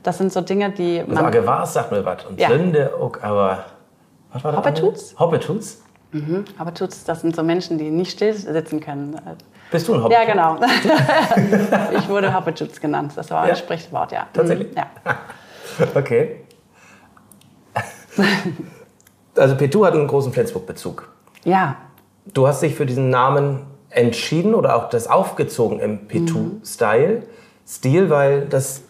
das 0.05 0.19
sind 0.19 0.31
so 0.31 0.41
Dinge, 0.41 0.71
die 0.71 1.03
man... 1.05 1.17
Sage 1.17 1.45
was, 1.45 1.73
sagt 1.73 1.91
mir 1.91 2.05
was. 2.05 2.25
Und 2.25 2.39
ja. 2.39 2.47
Sünde, 2.49 2.93
aber... 3.21 3.65
Was 4.31 4.43
war 4.43 4.51
das? 4.51 4.59
Hoppetuts? 4.59 5.15
Hoppetuts? 5.17 5.81
Mhm. 6.11 6.45
Hoppetuts, 6.59 7.03
das 7.03 7.21
sind 7.21 7.35
so 7.35 7.41
Menschen, 7.41 7.77
die 7.77 7.89
nicht 7.89 8.11
still 8.11 8.33
sitzen 8.33 8.79
können. 8.79 9.19
Bist 9.71 9.87
du 9.87 9.95
ein 9.95 10.03
Hoppetut? 10.03 10.27
Ja, 10.27 10.31
genau. 10.31 10.57
ich 11.97 12.07
wurde 12.07 12.33
Hoppetuts 12.33 12.79
genannt. 12.79 13.13
Das 13.15 13.31
war 13.31 13.41
ein 13.41 13.49
ja? 13.49 13.55
Sprichwort, 13.55 14.11
ja. 14.11 14.27
Tatsächlich? 14.31 14.69
Mhm. 14.71 14.77
Ja. 14.77 14.87
okay. 15.95 16.41
Also 19.35 19.55
Petu 19.55 19.85
hat 19.85 19.93
einen 19.93 20.07
großen 20.07 20.31
Flensburg-Bezug. 20.31 21.09
Ja. 21.43 21.77
Du 22.31 22.47
hast 22.47 22.61
dich 22.61 22.75
für 22.75 22.85
diesen 22.85 23.09
Namen 23.09 23.61
entschieden 23.89 24.53
oder 24.53 24.75
auch 24.75 24.89
das 24.89 25.07
aufgezogen 25.07 25.79
im 25.79 26.07
Petu-Style, 26.07 27.19
mhm. 27.19 27.23
Stil, 27.67 28.11
weil 28.11 28.45
das 28.45 28.83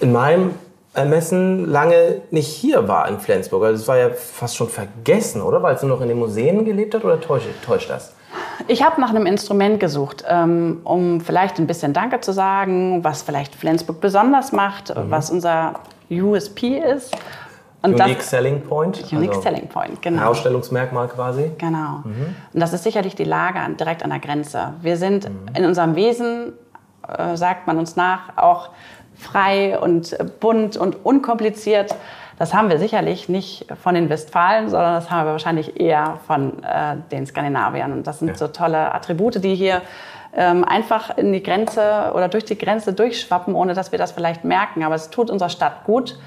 in 0.00 0.12
meinem 0.12 0.54
Ermessen 0.94 1.70
lange 1.70 2.20
nicht 2.30 2.48
hier 2.48 2.86
war 2.86 3.08
in 3.08 3.18
Flensburg. 3.18 3.64
Also 3.64 3.82
es 3.82 3.88
war 3.88 3.96
ja 3.96 4.10
fast 4.10 4.56
schon 4.56 4.68
vergessen, 4.68 5.40
oder? 5.40 5.62
Weil 5.62 5.74
es 5.74 5.82
nur 5.82 5.96
noch 5.96 6.02
in 6.02 6.08
den 6.08 6.18
Museen 6.18 6.64
gelebt 6.64 6.94
hat 6.94 7.04
oder 7.04 7.20
täuscht, 7.20 7.46
täuscht 7.64 7.88
das? 7.88 8.14
Ich 8.68 8.82
habe 8.82 9.00
nach 9.00 9.10
einem 9.10 9.26
Instrument 9.26 9.80
gesucht, 9.80 10.24
ähm, 10.28 10.80
um 10.84 11.20
vielleicht 11.20 11.58
ein 11.58 11.66
bisschen 11.66 11.92
Danke 11.92 12.20
zu 12.20 12.32
sagen, 12.32 13.02
was 13.02 13.22
vielleicht 13.22 13.54
Flensburg 13.54 14.00
besonders 14.00 14.52
macht, 14.52 14.94
mhm. 14.94 15.10
was 15.10 15.30
unser 15.30 15.74
USP 16.10 16.78
ist. 16.78 17.14
Und 17.82 17.98
Unique 17.98 18.18
das, 18.18 18.30
Selling 18.30 18.60
Point. 18.60 19.12
Unique 19.12 19.30
also 19.30 19.42
Selling 19.42 19.68
Point, 19.68 20.00
genau. 20.02 20.30
Ausstellungsmerkmal 20.30 21.08
quasi. 21.08 21.50
Genau. 21.58 22.02
Mhm. 22.04 22.36
Und 22.52 22.60
das 22.60 22.72
ist 22.72 22.84
sicherlich 22.84 23.16
die 23.16 23.24
Lage 23.24 23.58
direkt 23.78 24.04
an 24.04 24.10
der 24.10 24.20
Grenze. 24.20 24.74
Wir 24.82 24.96
sind 24.96 25.28
mhm. 25.28 25.56
in 25.56 25.64
unserem 25.64 25.96
Wesen, 25.96 26.52
äh, 27.08 27.36
sagt 27.36 27.66
man 27.66 27.78
uns 27.78 27.96
nach, 27.96 28.36
auch 28.36 28.70
frei 29.22 29.78
und 29.78 30.16
bunt 30.40 30.76
und 30.76 31.04
unkompliziert. 31.04 31.94
Das 32.38 32.54
haben 32.54 32.70
wir 32.70 32.78
sicherlich 32.78 33.28
nicht 33.28 33.66
von 33.82 33.94
den 33.94 34.08
Westfalen, 34.08 34.68
sondern 34.68 34.94
das 34.94 35.10
haben 35.10 35.26
wir 35.26 35.32
wahrscheinlich 35.32 35.78
eher 35.78 36.18
von 36.26 36.62
äh, 36.64 36.96
den 37.10 37.26
Skandinaviern. 37.26 37.92
Und 37.92 38.06
das 38.06 38.18
sind 38.18 38.28
ja. 38.28 38.34
so 38.34 38.48
tolle 38.48 38.92
Attribute, 38.94 39.42
die 39.44 39.54
hier 39.54 39.82
ähm, 40.34 40.64
einfach 40.64 41.16
in 41.16 41.32
die 41.32 41.42
Grenze 41.42 42.10
oder 42.14 42.28
durch 42.28 42.44
die 42.44 42.58
Grenze 42.58 42.94
durchschwappen, 42.94 43.54
ohne 43.54 43.74
dass 43.74 43.92
wir 43.92 43.98
das 43.98 44.12
vielleicht 44.12 44.44
merken. 44.44 44.82
Aber 44.82 44.94
es 44.94 45.10
tut 45.10 45.30
unserer 45.30 45.50
Stadt 45.50 45.84
gut. 45.84 46.18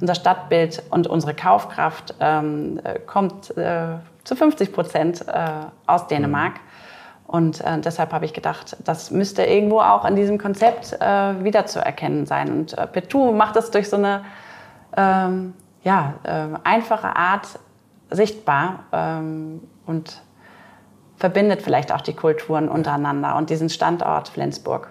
Unser 0.00 0.14
Stadtbild 0.14 0.82
und 0.90 1.08
unsere 1.08 1.34
Kaufkraft 1.34 2.14
ähm, 2.20 2.80
äh, 2.84 3.00
kommt 3.00 3.56
äh, 3.56 3.96
zu 4.22 4.36
50 4.36 4.72
Prozent 4.72 5.24
äh, 5.26 5.48
aus 5.86 6.06
Dänemark. 6.06 6.54
Mhm. 6.54 6.60
Und 7.28 7.60
äh, 7.60 7.78
deshalb 7.78 8.12
habe 8.12 8.24
ich 8.24 8.32
gedacht, 8.32 8.78
das 8.84 9.10
müsste 9.10 9.44
irgendwo 9.44 9.80
auch 9.80 10.06
in 10.06 10.16
diesem 10.16 10.38
Konzept 10.38 10.94
äh, 10.98 11.44
wiederzuerkennen 11.44 12.24
sein. 12.24 12.50
Und 12.50 12.76
äh, 12.76 12.86
Petou 12.86 13.32
macht 13.32 13.54
das 13.54 13.70
durch 13.70 13.90
so 13.90 13.96
eine 13.96 14.24
ähm, 14.96 15.52
ja, 15.82 16.14
äh, 16.22 16.46
einfache 16.64 17.14
Art 17.14 17.46
sichtbar 18.10 18.84
ähm, 18.92 19.60
und 19.84 20.22
verbindet 21.18 21.60
vielleicht 21.60 21.92
auch 21.92 22.00
die 22.00 22.14
Kulturen 22.14 22.66
untereinander 22.66 23.36
und 23.36 23.50
diesen 23.50 23.68
Standort 23.68 24.28
Flensburg. 24.28 24.88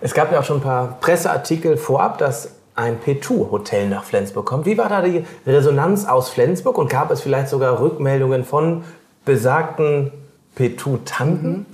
Es 0.00 0.14
gab 0.14 0.32
ja 0.32 0.40
auch 0.40 0.44
schon 0.44 0.58
ein 0.58 0.62
paar 0.62 0.96
Presseartikel 1.00 1.76
vorab, 1.76 2.16
dass 2.16 2.54
ein 2.74 2.98
Petou-Hotel 3.00 3.90
nach 3.90 4.04
Flensburg 4.04 4.46
kommt. 4.46 4.64
Wie 4.64 4.78
war 4.78 4.88
da 4.88 5.02
die 5.02 5.26
Resonanz 5.46 6.06
aus 6.06 6.30
Flensburg 6.30 6.78
und 6.78 6.88
gab 6.88 7.10
es 7.10 7.20
vielleicht 7.20 7.48
sogar 7.48 7.80
Rückmeldungen 7.80 8.44
von 8.44 8.84
besagten 9.26 10.10
Petutanten? 10.58 11.66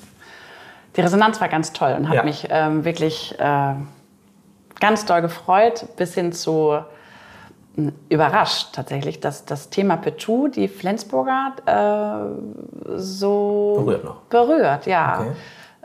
Die 0.94 1.00
Resonanz 1.00 1.40
war 1.40 1.48
ganz 1.48 1.72
toll 1.72 1.94
und 1.98 2.06
hat 2.08 2.16
ja. 2.16 2.22
mich 2.22 2.46
ähm, 2.50 2.84
wirklich 2.84 3.34
äh, 3.38 3.74
ganz 4.78 5.06
doll 5.06 5.22
gefreut, 5.22 5.86
bis 5.96 6.12
hin 6.12 6.32
zu 6.32 6.78
hm, 7.76 7.92
überrascht 8.10 8.74
tatsächlich, 8.74 9.20
dass 9.20 9.46
das 9.46 9.70
Thema 9.70 9.96
Petu 9.96 10.48
die 10.48 10.68
Flensburger 10.68 11.54
äh, 11.64 12.98
so 12.98 13.76
berührt. 13.78 14.04
Noch. 14.04 14.16
berührt 14.28 14.86
ja. 14.86 15.20
Okay. 15.20 15.32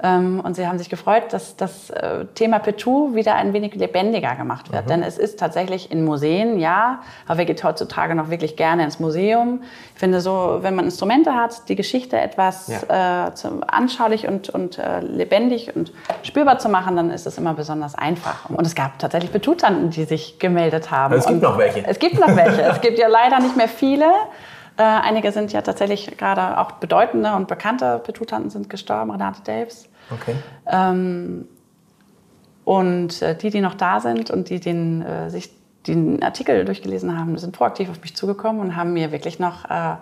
Ähm, 0.01 0.39
und 0.39 0.55
sie 0.55 0.65
haben 0.65 0.77
sich 0.77 0.89
gefreut, 0.89 1.31
dass 1.31 1.57
das 1.57 1.89
äh, 1.89 2.25
Thema 2.33 2.59
Petou 2.59 3.15
wieder 3.15 3.35
ein 3.35 3.51
wenig 3.51 3.75
lebendiger 3.75 4.35
gemacht 4.35 4.71
wird. 4.71 4.85
Mhm. 4.85 4.89
Denn 4.89 5.03
es 5.03 5.17
ist 5.17 5.39
tatsächlich 5.39 5.91
in 5.91 6.05
Museen, 6.05 6.57
ja, 6.57 7.01
aber 7.27 7.39
wer 7.39 7.45
geht 7.45 7.63
heutzutage 7.63 8.15
noch 8.15 8.29
wirklich 8.29 8.55
gerne 8.55 8.85
ins 8.85 8.99
Museum? 8.99 9.61
Ich 9.93 9.99
finde 9.99 10.21
so, 10.21 10.59
wenn 10.61 10.75
man 10.75 10.85
Instrumente 10.85 11.35
hat, 11.35 11.67
die 11.67 11.75
Geschichte 11.75 12.17
etwas 12.17 12.67
ja. 12.67 13.27
äh, 13.27 13.31
anschaulich 13.67 14.27
und, 14.27 14.49
und 14.49 14.77
äh, 14.77 15.01
lebendig 15.01 15.75
und 15.75 15.91
spürbar 16.23 16.59
zu 16.59 16.69
machen, 16.69 16.95
dann 16.95 17.11
ist 17.11 17.27
es 17.27 17.37
immer 17.37 17.53
besonders 17.53 17.95
einfach. 17.95 18.49
Und 18.49 18.65
es 18.65 18.75
gab 18.75 18.99
tatsächlich 18.99 19.33
Petutanten, 19.33 19.89
die 19.89 20.05
sich 20.05 20.39
gemeldet 20.39 20.91
haben. 20.91 21.13
Es 21.15 21.25
gibt 21.25 21.43
und 21.43 21.43
noch 21.43 21.57
welche. 21.57 21.85
Es 21.85 21.99
gibt 21.99 22.19
noch 22.19 22.33
welche. 22.35 22.61
es 22.61 22.79
gibt 22.79 22.99
ja 22.99 23.09
leider 23.09 23.39
nicht 23.39 23.57
mehr 23.57 23.67
viele. 23.67 24.05
Äh, 24.77 24.83
einige 24.83 25.33
sind 25.33 25.51
ja 25.51 25.61
tatsächlich 25.61 26.15
gerade 26.17 26.57
auch 26.57 26.71
bedeutende 26.73 27.33
und 27.33 27.49
bekannte 27.49 27.99
Petutanten 27.99 28.49
sind 28.49 28.69
gestorben. 28.69 29.11
Renate 29.11 29.41
Daves. 29.43 29.88
Okay. 30.11 30.35
Ähm, 30.67 31.47
und 32.65 33.21
äh, 33.21 33.35
die, 33.35 33.49
die 33.49 33.61
noch 33.61 33.75
da 33.75 33.99
sind 33.99 34.29
und 34.29 34.49
die 34.49 34.59
den, 34.59 35.01
äh, 35.01 35.29
sich 35.29 35.49
den 35.87 36.21
Artikel 36.21 36.65
durchgelesen 36.65 37.17
haben, 37.17 37.37
sind 37.37 37.55
proaktiv 37.55 37.89
auf 37.89 38.01
mich 38.01 38.15
zugekommen 38.15 38.61
und 38.61 38.75
haben 38.75 38.93
mir 38.93 39.11
wirklich 39.11 39.39
noch 39.39 39.65
äh, 39.69 39.95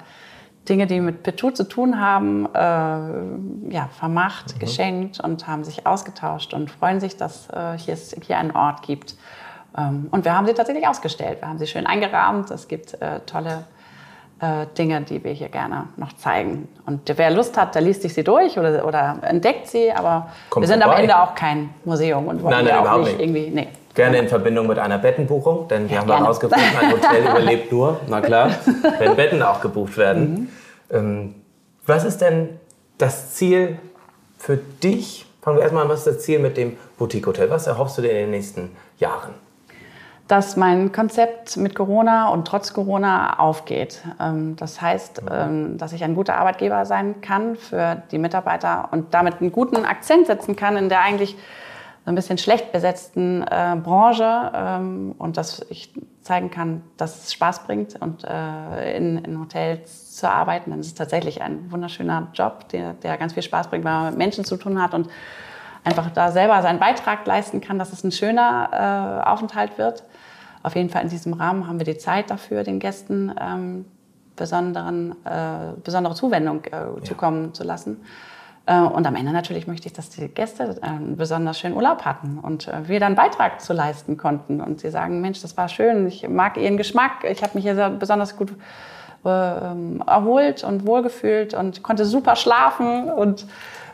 Dinge, 0.68 0.88
die 0.88 1.00
mit 1.00 1.24
Petut 1.24 1.56
zu 1.56 1.64
tun 1.68 2.00
haben, 2.00 2.46
äh, 2.54 3.74
ja, 3.74 3.90
vermacht, 3.98 4.56
mhm. 4.56 4.60
geschenkt 4.60 5.20
und 5.20 5.48
haben 5.48 5.64
sich 5.64 5.88
ausgetauscht 5.88 6.54
und 6.54 6.70
freuen 6.70 7.00
sich, 7.00 7.16
dass 7.16 7.50
äh, 7.50 7.78
hier 7.78 7.94
es 7.94 8.16
hier 8.22 8.38
einen 8.38 8.52
Ort 8.52 8.82
gibt. 8.82 9.16
Ähm, 9.78 10.08
und 10.12 10.26
wir 10.26 10.36
haben 10.36 10.46
sie 10.46 10.54
tatsächlich 10.54 10.88
ausgestellt. 10.88 11.42
Wir 11.42 11.48
haben 11.48 11.60
sie 11.60 11.68
schön 11.68 11.88
eingerahmt. 11.88 12.52
Es 12.52 12.68
gibt 12.68 13.02
äh, 13.02 13.22
tolle 13.22 13.64
äh, 14.40 14.66
Dinge, 14.78 15.02
die 15.02 15.24
wir 15.24 15.32
hier 15.32 15.50
gerne 15.50 15.88
noch 15.98 16.14
zeigen. 16.14 16.68
Und 16.86 17.02
wer 17.16 17.32
Lust 17.32 17.58
hat, 17.58 17.76
der 17.76 17.82
liest 17.82 18.04
sich 18.04 18.14
sie 18.14 18.24
durch 18.24 18.58
oder, 18.58 18.86
oder 18.86 19.18
entdeckt 19.22 19.68
sie, 19.68 19.92
aber 19.92 20.30
Kommt 20.50 20.64
wir 20.64 20.68
sind 20.68 20.82
vorbei. 20.82 20.96
am 20.96 21.02
Ende 21.02 21.20
auch 21.20 21.36
kein 21.36 21.70
Museum 21.86 22.28
und 22.28 22.44
wollen 22.44 22.66
nein, 22.66 22.66
nein, 22.66 22.88
auch 22.88 23.00
nicht, 23.00 23.18
nicht. 23.18 23.20
irgendwie. 23.22 23.50
Nee. 23.50 23.68
Gerne 23.96 24.20
in 24.20 24.28
Verbindung 24.28 24.68
mit 24.68 24.78
einer 24.78 25.00
Bettenbuchung, 25.00 25.68
denn 25.68 25.90
wir 25.90 25.96
ja, 25.96 26.02
haben 26.02 26.16
herausgefunden, 26.16 26.68
ein 26.80 26.92
Hotel 26.92 27.26
überlebt 27.32 27.72
nur, 27.72 28.00
na 28.08 28.22
klar, 28.22 28.52
wenn 29.00 29.16
Betten 29.16 29.42
auch 29.42 29.60
gebucht 29.60 29.98
werden. 29.98 30.50
Mhm. 30.92 30.96
Ähm, 30.96 31.36
was 31.88 32.04
ist 32.04 32.22
denn 32.22 32.60
das 33.00 33.34
Ziel 33.34 33.80
für 34.38 34.58
dich? 34.58 35.26
Fangen 35.42 35.58
wir 35.58 35.64
erstmal 35.64 35.84
an, 35.84 35.90
was 35.90 36.06
ist 36.06 36.08
das 36.08 36.20
Ziel 36.20 36.38
mit 36.38 36.58
dem 36.58 36.78
Boutique 37.00 37.26
Hotel? 37.26 37.50
Was 37.50 37.66
erhoffst 37.66 37.98
du 37.98 38.04
dir 38.04 38.12
in 38.12 38.18
den 38.18 38.32
nächsten 38.32 38.76
Jahren? 39.00 39.34
Dass 40.28 40.58
mein 40.58 40.92
Konzept 40.92 41.58
mit 41.58 41.74
Corona 41.74 42.30
und 42.30 42.46
trotz 42.46 42.74
Corona 42.74 43.40
aufgeht. 43.40 44.02
Ähm, 44.20 44.56
das 44.58 44.82
heißt, 44.82 45.22
ähm, 45.32 45.78
dass 45.78 45.94
ich 45.94 46.04
ein 46.04 46.16
guter 46.16 46.36
Arbeitgeber 46.36 46.86
sein 46.86 47.22
kann 47.22 47.56
für 47.56 48.04
die 48.12 48.18
Mitarbeiter 48.18 48.90
und 48.92 49.14
damit 49.14 49.42
einen 49.42 49.52
guten 49.52 49.86
Akzent 49.86 50.28
setzen 50.28 50.56
kann 50.56 50.76
in 50.78 50.90
der 50.90 51.02
eigentlich 51.02 51.38
ein 52.06 52.16
bisschen 52.16 52.38
schlecht 52.38 52.72
besetzten 52.72 53.44
äh, 53.44 53.76
Branche 53.84 54.52
ähm, 54.56 55.14
und 55.18 55.36
dass 55.36 55.66
ich 55.70 55.94
zeigen 56.22 56.50
kann, 56.50 56.82
dass 56.96 57.26
es 57.26 57.34
Spaß 57.34 57.66
bringt 57.66 58.02
und 58.02 58.24
äh, 58.24 58.96
in, 58.96 59.18
in 59.18 59.40
Hotels 59.40 60.16
zu 60.16 60.30
arbeiten. 60.30 60.72
Denn 60.72 60.80
es 60.80 60.88
ist 60.88 60.98
tatsächlich 60.98 61.42
ein 61.42 61.70
wunderschöner 61.70 62.30
Job, 62.34 62.70
der, 62.70 62.94
der 62.94 63.18
ganz 63.18 63.34
viel 63.34 63.44
Spaß 63.44 63.68
bringt, 63.68 63.84
weil 63.84 63.94
man 63.94 64.06
mit 64.10 64.18
Menschen 64.18 64.46
zu 64.46 64.56
tun 64.56 64.82
hat 64.82 64.94
und 64.94 65.10
einfach 65.88 66.12
da 66.12 66.32
selber 66.32 66.62
seinen 66.62 66.80
Beitrag 66.80 67.26
leisten 67.26 67.62
kann, 67.62 67.80
dass 67.80 67.94
es 67.94 68.04
ein 68.04 68.12
schöner 68.12 69.24
äh, 69.26 69.30
Aufenthalt 69.30 69.78
wird. 69.78 70.04
Auf 70.64 70.76
jeden 70.76 70.90
Fall 70.90 71.04
in 71.04 71.10
diesem 71.10 71.34
Rahmen 71.34 71.68
haben 71.68 71.80
wir 71.80 71.86
die 71.86 71.98
Zeit 71.98 72.30
dafür, 72.30 72.64
den 72.64 72.80
Gästen 72.80 73.34
ähm, 73.40 73.86
besonderen, 74.36 75.14
äh, 75.26 75.74
besondere 75.84 76.14
Zuwendung 76.14 76.66
äh, 76.66 76.72
ja. 76.72 77.04
zukommen 77.04 77.54
zu 77.54 77.64
lassen. 77.64 78.02
Äh, 78.66 78.82
und 78.82 79.08
am 79.08 79.16
Ende 79.16 79.32
natürlich 79.32 79.66
möchte 79.66 79.88
ich, 79.88 79.94
dass 79.94 80.10
die 80.10 80.28
Gäste 80.28 80.78
äh, 80.82 80.86
einen 80.86 81.16
besonders 81.16 81.58
schönen 81.58 81.76
Urlaub 81.76 82.04
hatten 82.04 82.38
und 82.40 82.68
äh, 82.68 82.88
wir 82.88 83.00
dann 83.00 83.16
Beitrag 83.16 83.62
zu 83.62 83.72
leisten 83.72 84.18
konnten. 84.18 84.60
Und 84.60 84.82
sie 84.82 84.90
sagen, 84.90 85.22
Mensch, 85.22 85.42
das 85.42 85.56
war 85.56 85.70
schön, 85.70 86.06
ich 86.08 86.28
mag 86.28 86.58
Ihren 86.58 86.76
Geschmack, 86.76 87.24
ich 87.24 87.44
habe 87.44 87.54
mich 87.56 87.64
hier 87.64 87.90
besonders 87.98 88.36
gut 88.36 88.52
ähm, 89.26 90.04
erholt 90.06 90.64
und 90.64 90.86
wohlgefühlt 90.86 91.54
und 91.54 91.82
konnte 91.82 92.06
super 92.06 92.36
schlafen 92.36 93.10
und 93.10 93.46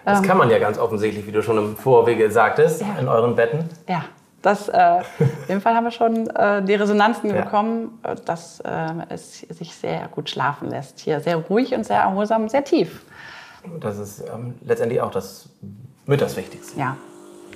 das 0.06 0.20
ähm, 0.20 0.26
kann 0.26 0.38
man 0.38 0.50
ja 0.50 0.60
ganz 0.60 0.78
offensichtlich, 0.78 1.26
wie 1.26 1.32
du 1.32 1.42
schon 1.42 1.58
im 1.58 1.78
Vorwege 1.78 2.30
sagtest, 2.32 2.82
ja. 2.82 3.00
in 3.00 3.08
euren 3.08 3.36
Betten. 3.36 3.70
Ja, 3.88 4.06
das, 4.42 4.70
äh, 4.70 4.98
in 5.20 5.48
dem 5.48 5.62
Fall 5.62 5.76
haben 5.76 5.86
wir 5.86 5.92
schon 5.92 6.28
äh, 6.30 6.62
die 6.64 6.76
Resonanzen 6.76 7.34
ja. 7.34 7.42
bekommen, 7.42 8.00
äh, 8.04 8.16
dass 8.26 8.60
äh, 8.62 8.70
es 9.10 9.40
sich 9.40 9.74
sehr 9.76 10.08
gut 10.12 10.30
schlafen 10.30 10.70
lässt. 10.70 11.00
Hier 11.00 11.20
sehr 11.20 11.38
ruhig 11.38 11.74
und 11.74 11.86
sehr 11.86 12.00
erholsam, 12.00 12.50
sehr 12.50 12.64
tief. 12.64 13.02
Das 13.80 13.98
ist 13.98 14.22
ähm, 14.22 14.56
letztendlich 14.66 15.02
auch 15.02 15.12
das 15.12 15.50
mit 16.06 16.22
das 16.22 16.36
Wichtigste. 16.36 16.78
Ja, 16.78 16.98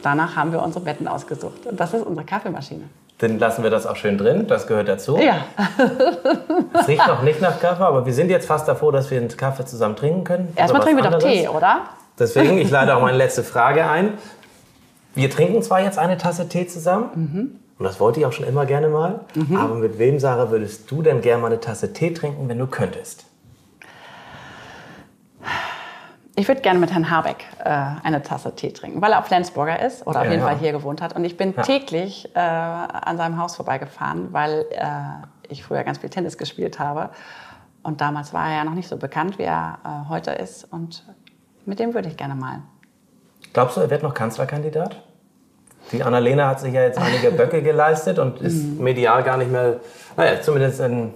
danach 0.01 0.35
haben 0.37 0.53
wir 0.53 0.63
unsere 0.63 0.85
Betten 0.85 1.07
ausgesucht. 1.07 1.65
Und 1.65 1.79
das 1.79 1.93
ist 1.93 2.05
unsere 2.05 2.25
Kaffeemaschine. 2.25 2.83
Dann 3.19 3.39
lassen 3.39 3.63
wir 3.63 3.71
das 3.71 3.87
auch 3.87 3.95
schön 3.95 4.17
drin, 4.17 4.45
das 4.47 4.67
gehört 4.67 4.87
dazu. 4.87 5.17
Ja. 5.17 5.45
es 6.79 6.87
riecht 6.87 7.07
noch 7.07 7.23
nicht 7.23 7.41
nach 7.41 7.59
Kaffee, 7.59 7.83
aber 7.83 8.05
wir 8.05 8.13
sind 8.13 8.29
jetzt 8.29 8.45
fast 8.45 8.67
davor, 8.67 8.91
dass 8.91 9.09
wir 9.09 9.19
einen 9.19 9.35
Kaffee 9.35 9.65
zusammen 9.65 9.95
trinken 9.95 10.23
können. 10.23 10.53
Erstmal 10.55 10.83
trinken 10.83 11.03
wir 11.03 11.09
doch 11.09 11.19
Tee, 11.19 11.47
oder? 11.47 11.81
Deswegen, 12.19 12.57
ich 12.57 12.69
leite 12.69 12.95
auch 12.95 13.01
meine 13.03 13.17
letzte 13.17 13.43
Frage 13.43 13.89
ein. 13.89 14.13
Wir 15.15 15.29
trinken 15.29 15.61
zwar 15.63 15.81
jetzt 15.81 15.97
eine 15.97 16.17
Tasse 16.17 16.47
Tee 16.47 16.67
zusammen, 16.67 17.09
mhm. 17.15 17.59
und 17.79 17.83
das 17.83 17.99
wollte 17.99 18.19
ich 18.19 18.25
auch 18.25 18.33
schon 18.33 18.45
immer 18.45 18.65
gerne 18.65 18.87
mal, 18.87 19.21
mhm. 19.33 19.57
aber 19.57 19.75
mit 19.75 19.97
wem, 19.97 20.19
Sarah, 20.19 20.51
würdest 20.51 20.89
du 20.91 21.01
denn 21.01 21.21
gerne 21.21 21.41
mal 21.41 21.47
eine 21.47 21.59
Tasse 21.59 21.93
Tee 21.93 22.13
trinken, 22.13 22.47
wenn 22.47 22.59
du 22.59 22.67
könntest? 22.67 23.25
Ich 26.39 26.47
würde 26.47 26.61
gerne 26.61 26.79
mit 26.79 26.93
Herrn 26.93 27.09
Habeck 27.09 27.45
äh, 27.65 27.83
eine 28.03 28.21
Tasse 28.21 28.53
Tee 28.53 28.71
trinken, 28.71 29.01
weil 29.01 29.11
er 29.11 29.19
auch 29.19 29.25
Flensburger 29.25 29.81
ist 29.83 30.05
oder 30.05 30.19
auf 30.19 30.25
ja, 30.25 30.33
jeden 30.33 30.43
ja. 30.43 30.49
Fall 30.49 30.59
hier 30.59 30.71
gewohnt 30.71 31.01
hat. 31.01 31.15
Und 31.15 31.25
ich 31.25 31.35
bin 31.35 31.55
ja. 31.57 31.63
täglich 31.63 32.29
äh, 32.35 32.39
an 32.39 33.17
seinem 33.17 33.39
Haus 33.39 33.55
vorbeigefahren, 33.55 34.31
weil 34.33 34.65
äh, 34.69 34.85
ich 35.49 35.63
früher 35.63 35.83
ganz 35.83 35.97
viel 35.97 36.11
Tennis 36.11 36.37
gespielt 36.37 36.77
habe. 36.77 37.09
Und 37.81 38.01
damals 38.01 38.33
war 38.33 38.49
er 38.49 38.57
ja 38.57 38.63
noch 38.65 38.75
nicht 38.75 38.87
so 38.87 38.97
bekannt, 38.97 39.39
wie 39.39 39.43
er 39.43 39.79
äh, 39.83 40.09
heute 40.09 40.29
ist. 40.29 40.71
Und 40.71 41.03
mit 41.67 41.79
dem 41.79 41.93
würde 41.93 42.07
ich 42.07 42.17
gerne 42.17 42.35
mal. 42.35 42.61
Glaubst 43.53 43.77
du, 43.77 43.81
er 43.81 43.89
wird 43.89 44.03
noch 44.03 44.13
Kanzlerkandidat? 44.13 45.01
Die 45.91 46.03
Annalena 46.03 46.47
hat 46.47 46.59
sich 46.59 46.73
ja 46.73 46.81
jetzt 46.81 46.99
einige 46.99 47.31
Böcke 47.31 47.61
geleistet 47.61 48.19
und 48.19 48.41
ist 48.41 48.63
mhm. 48.63 48.83
medial 48.83 49.23
gar 49.23 49.37
nicht 49.37 49.51
mehr, 49.51 49.79
naja, 50.15 50.41
zumindest 50.41 50.79
in, 50.81 51.13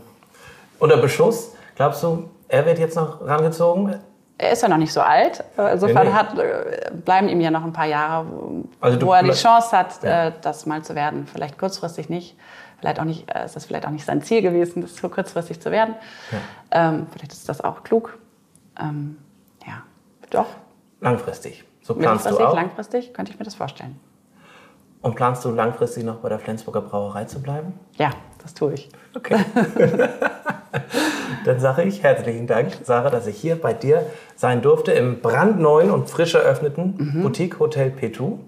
unter 0.79 0.97
Beschuss. 0.97 1.53
Glaubst 1.75 2.03
du, 2.03 2.29
er 2.47 2.65
wird 2.65 2.79
jetzt 2.79 2.95
noch 2.95 3.25
rangezogen? 3.25 3.95
Er 4.37 4.51
ist 4.51 4.63
ja 4.63 4.69
noch 4.69 4.77
nicht 4.77 4.91
so 4.91 5.01
alt. 5.01 5.43
Insofern 5.57 6.07
nee, 6.07 6.13
nee. 6.13 6.17
Hat, 6.17 6.39
äh, 6.39 6.91
bleiben 7.05 7.29
ihm 7.29 7.41
ja 7.41 7.51
noch 7.51 7.63
ein 7.63 7.73
paar 7.73 7.85
Jahre, 7.85 8.25
also 8.79 9.01
wo 9.01 9.13
er 9.13 9.23
die 9.23 9.31
Chance 9.31 9.77
hat, 9.77 10.01
ja. 10.03 10.27
Äh, 10.27 10.31
das 10.41 10.65
mal 10.65 10.81
zu 10.81 10.95
werden. 10.95 11.27
Vielleicht 11.31 11.59
kurzfristig 11.59 12.09
nicht. 12.09 12.35
Vielleicht 12.79 12.99
auch 12.99 13.03
nicht, 13.03 13.29
äh, 13.29 13.45
ist 13.45 13.55
das 13.55 13.65
vielleicht 13.65 13.85
auch 13.85 13.91
nicht 13.91 14.05
sein 14.05 14.23
Ziel 14.23 14.41
gewesen, 14.41 14.81
das 14.81 14.95
so 14.95 15.09
kurzfristig 15.09 15.61
zu 15.61 15.69
werden. 15.69 15.93
Ja. 16.31 16.89
Ähm, 16.89 17.07
vielleicht 17.11 17.33
ist 17.33 17.47
das 17.47 17.61
auch 17.61 17.83
klug. 17.83 18.17
Ähm, 18.79 19.17
doch. 20.33 20.47
Langfristig. 20.99 21.63
So 21.81 21.95
planst 21.95 22.25
du 22.25 22.37
auch? 22.37 22.55
Langfristig 22.55 23.13
könnte 23.13 23.31
ich 23.31 23.39
mir 23.39 23.45
das 23.45 23.55
vorstellen. 23.55 23.99
Und 25.01 25.15
planst 25.15 25.43
du 25.43 25.49
langfristig 25.49 26.03
noch 26.03 26.17
bei 26.17 26.29
der 26.29 26.37
Flensburger 26.37 26.81
Brauerei 26.81 27.25
zu 27.25 27.41
bleiben? 27.41 27.73
Ja, 27.97 28.11
das 28.41 28.53
tue 28.53 28.73
ich. 28.73 28.89
Okay. 29.15 29.37
Dann 31.45 31.59
sage 31.59 31.83
ich 31.83 32.03
herzlichen 32.03 32.45
Dank, 32.45 32.77
Sarah, 32.83 33.09
dass 33.09 33.25
ich 33.25 33.37
hier 33.37 33.59
bei 33.59 33.73
dir 33.73 34.05
sein 34.35 34.61
durfte 34.61 34.91
im 34.91 35.21
brandneuen 35.21 35.89
und 35.89 36.07
frisch 36.07 36.35
eröffneten 36.35 37.13
mhm. 37.15 37.23
Boutique 37.23 37.59
Hotel 37.59 37.89
Petu. 37.89 38.39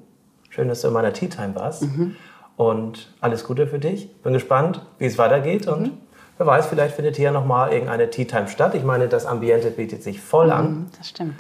Schön, 0.49 0.67
dass 0.67 0.81
du 0.81 0.89
in 0.89 0.93
meiner 0.93 1.11
Tea 1.11 1.27
Time 1.27 1.55
warst. 1.55 1.83
Mhm. 1.83 2.15
Und 2.55 3.11
alles 3.19 3.45
Gute 3.45 3.65
für 3.65 3.79
dich. 3.79 4.13
Bin 4.21 4.33
gespannt, 4.33 4.85
wie 4.99 5.05
es 5.05 5.17
weitergeht. 5.17 5.65
Mhm. 5.65 5.73
Und 5.73 5.91
wer 6.37 6.45
weiß, 6.45 6.67
vielleicht 6.67 6.95
findet 6.95 7.15
hier 7.15 7.31
nochmal 7.31 7.73
irgendeine 7.73 8.11
Tea 8.11 8.25
Time 8.25 8.47
statt. 8.47 8.75
Ich 8.75 8.83
meine, 8.83 9.07
das 9.07 9.25
Ambiente 9.25 9.71
bietet 9.71 10.03
sich 10.03 10.21
voll 10.21 10.51
an. 10.51 10.65
Mhm, 10.65 10.85
das 10.95 11.09
stimmt. 11.09 11.39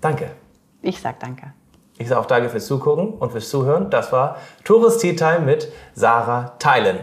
Danke. 0.00 0.30
Ich 0.82 1.00
sag 1.00 1.20
danke. 1.20 1.52
Ich 1.98 2.08
sage 2.08 2.20
auch 2.20 2.26
danke 2.26 2.48
fürs 2.48 2.66
Zugucken 2.66 3.14
und 3.14 3.32
fürs 3.32 3.50
Zuhören. 3.50 3.90
Das 3.90 4.12
war 4.12 4.36
Tourist 4.64 5.00
Tea 5.00 5.16
Time 5.16 5.40
mit 5.40 5.72
Sarah 5.94 6.54
Theilen. 6.58 7.00